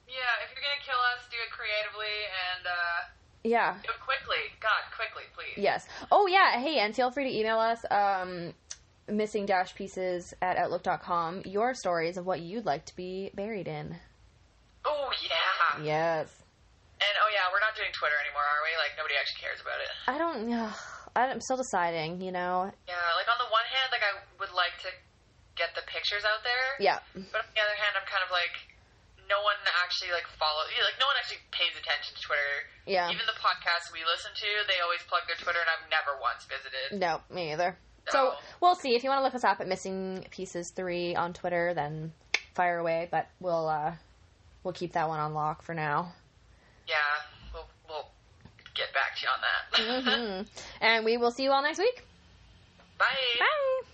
[0.07, 2.15] Yeah, if you're gonna kill us, do it creatively
[2.57, 3.07] and uh,
[3.43, 3.75] yeah.
[3.83, 4.37] do it quickly.
[4.59, 5.61] God, quickly, please.
[5.61, 5.87] Yes.
[6.11, 6.59] Oh yeah.
[6.59, 8.53] Hey, and feel free to email us um,
[9.11, 13.95] missing dash pieces at outlook.com your stories of what you'd like to be buried in.
[14.85, 15.83] Oh yeah.
[15.83, 16.27] Yes.
[16.99, 18.71] And oh yeah, we're not doing Twitter anymore, are we?
[18.75, 19.91] Like nobody actually cares about it.
[20.07, 20.51] I don't.
[20.51, 20.71] Uh,
[21.15, 22.21] I'm still deciding.
[22.21, 22.71] You know.
[22.87, 23.07] Yeah.
[23.15, 24.91] Like on the one hand, like I would like to
[25.55, 27.03] get the pictures out there, Yeah.
[27.11, 28.55] but on the other hand, I'm kind of like.
[29.29, 32.53] No one actually like follows, like no one actually pays attention to Twitter.
[32.89, 33.13] Yeah.
[33.13, 36.49] Even the podcasts we listen to, they always plug their Twitter, and I've never once
[36.49, 36.97] visited.
[36.97, 37.77] No, me either.
[38.07, 38.95] So we'll see.
[38.95, 42.13] If you want to look us up at Missing Pieces Three on Twitter, then
[42.55, 43.07] fire away.
[43.11, 43.93] But we'll uh,
[44.63, 46.13] we'll keep that one on lock for now.
[46.87, 46.95] Yeah,
[47.53, 48.07] we'll we'll
[48.75, 50.45] get back to you on that.
[50.45, 52.03] hmm And we will see you all next week.
[52.97, 53.05] Bye.
[53.39, 53.88] Bye.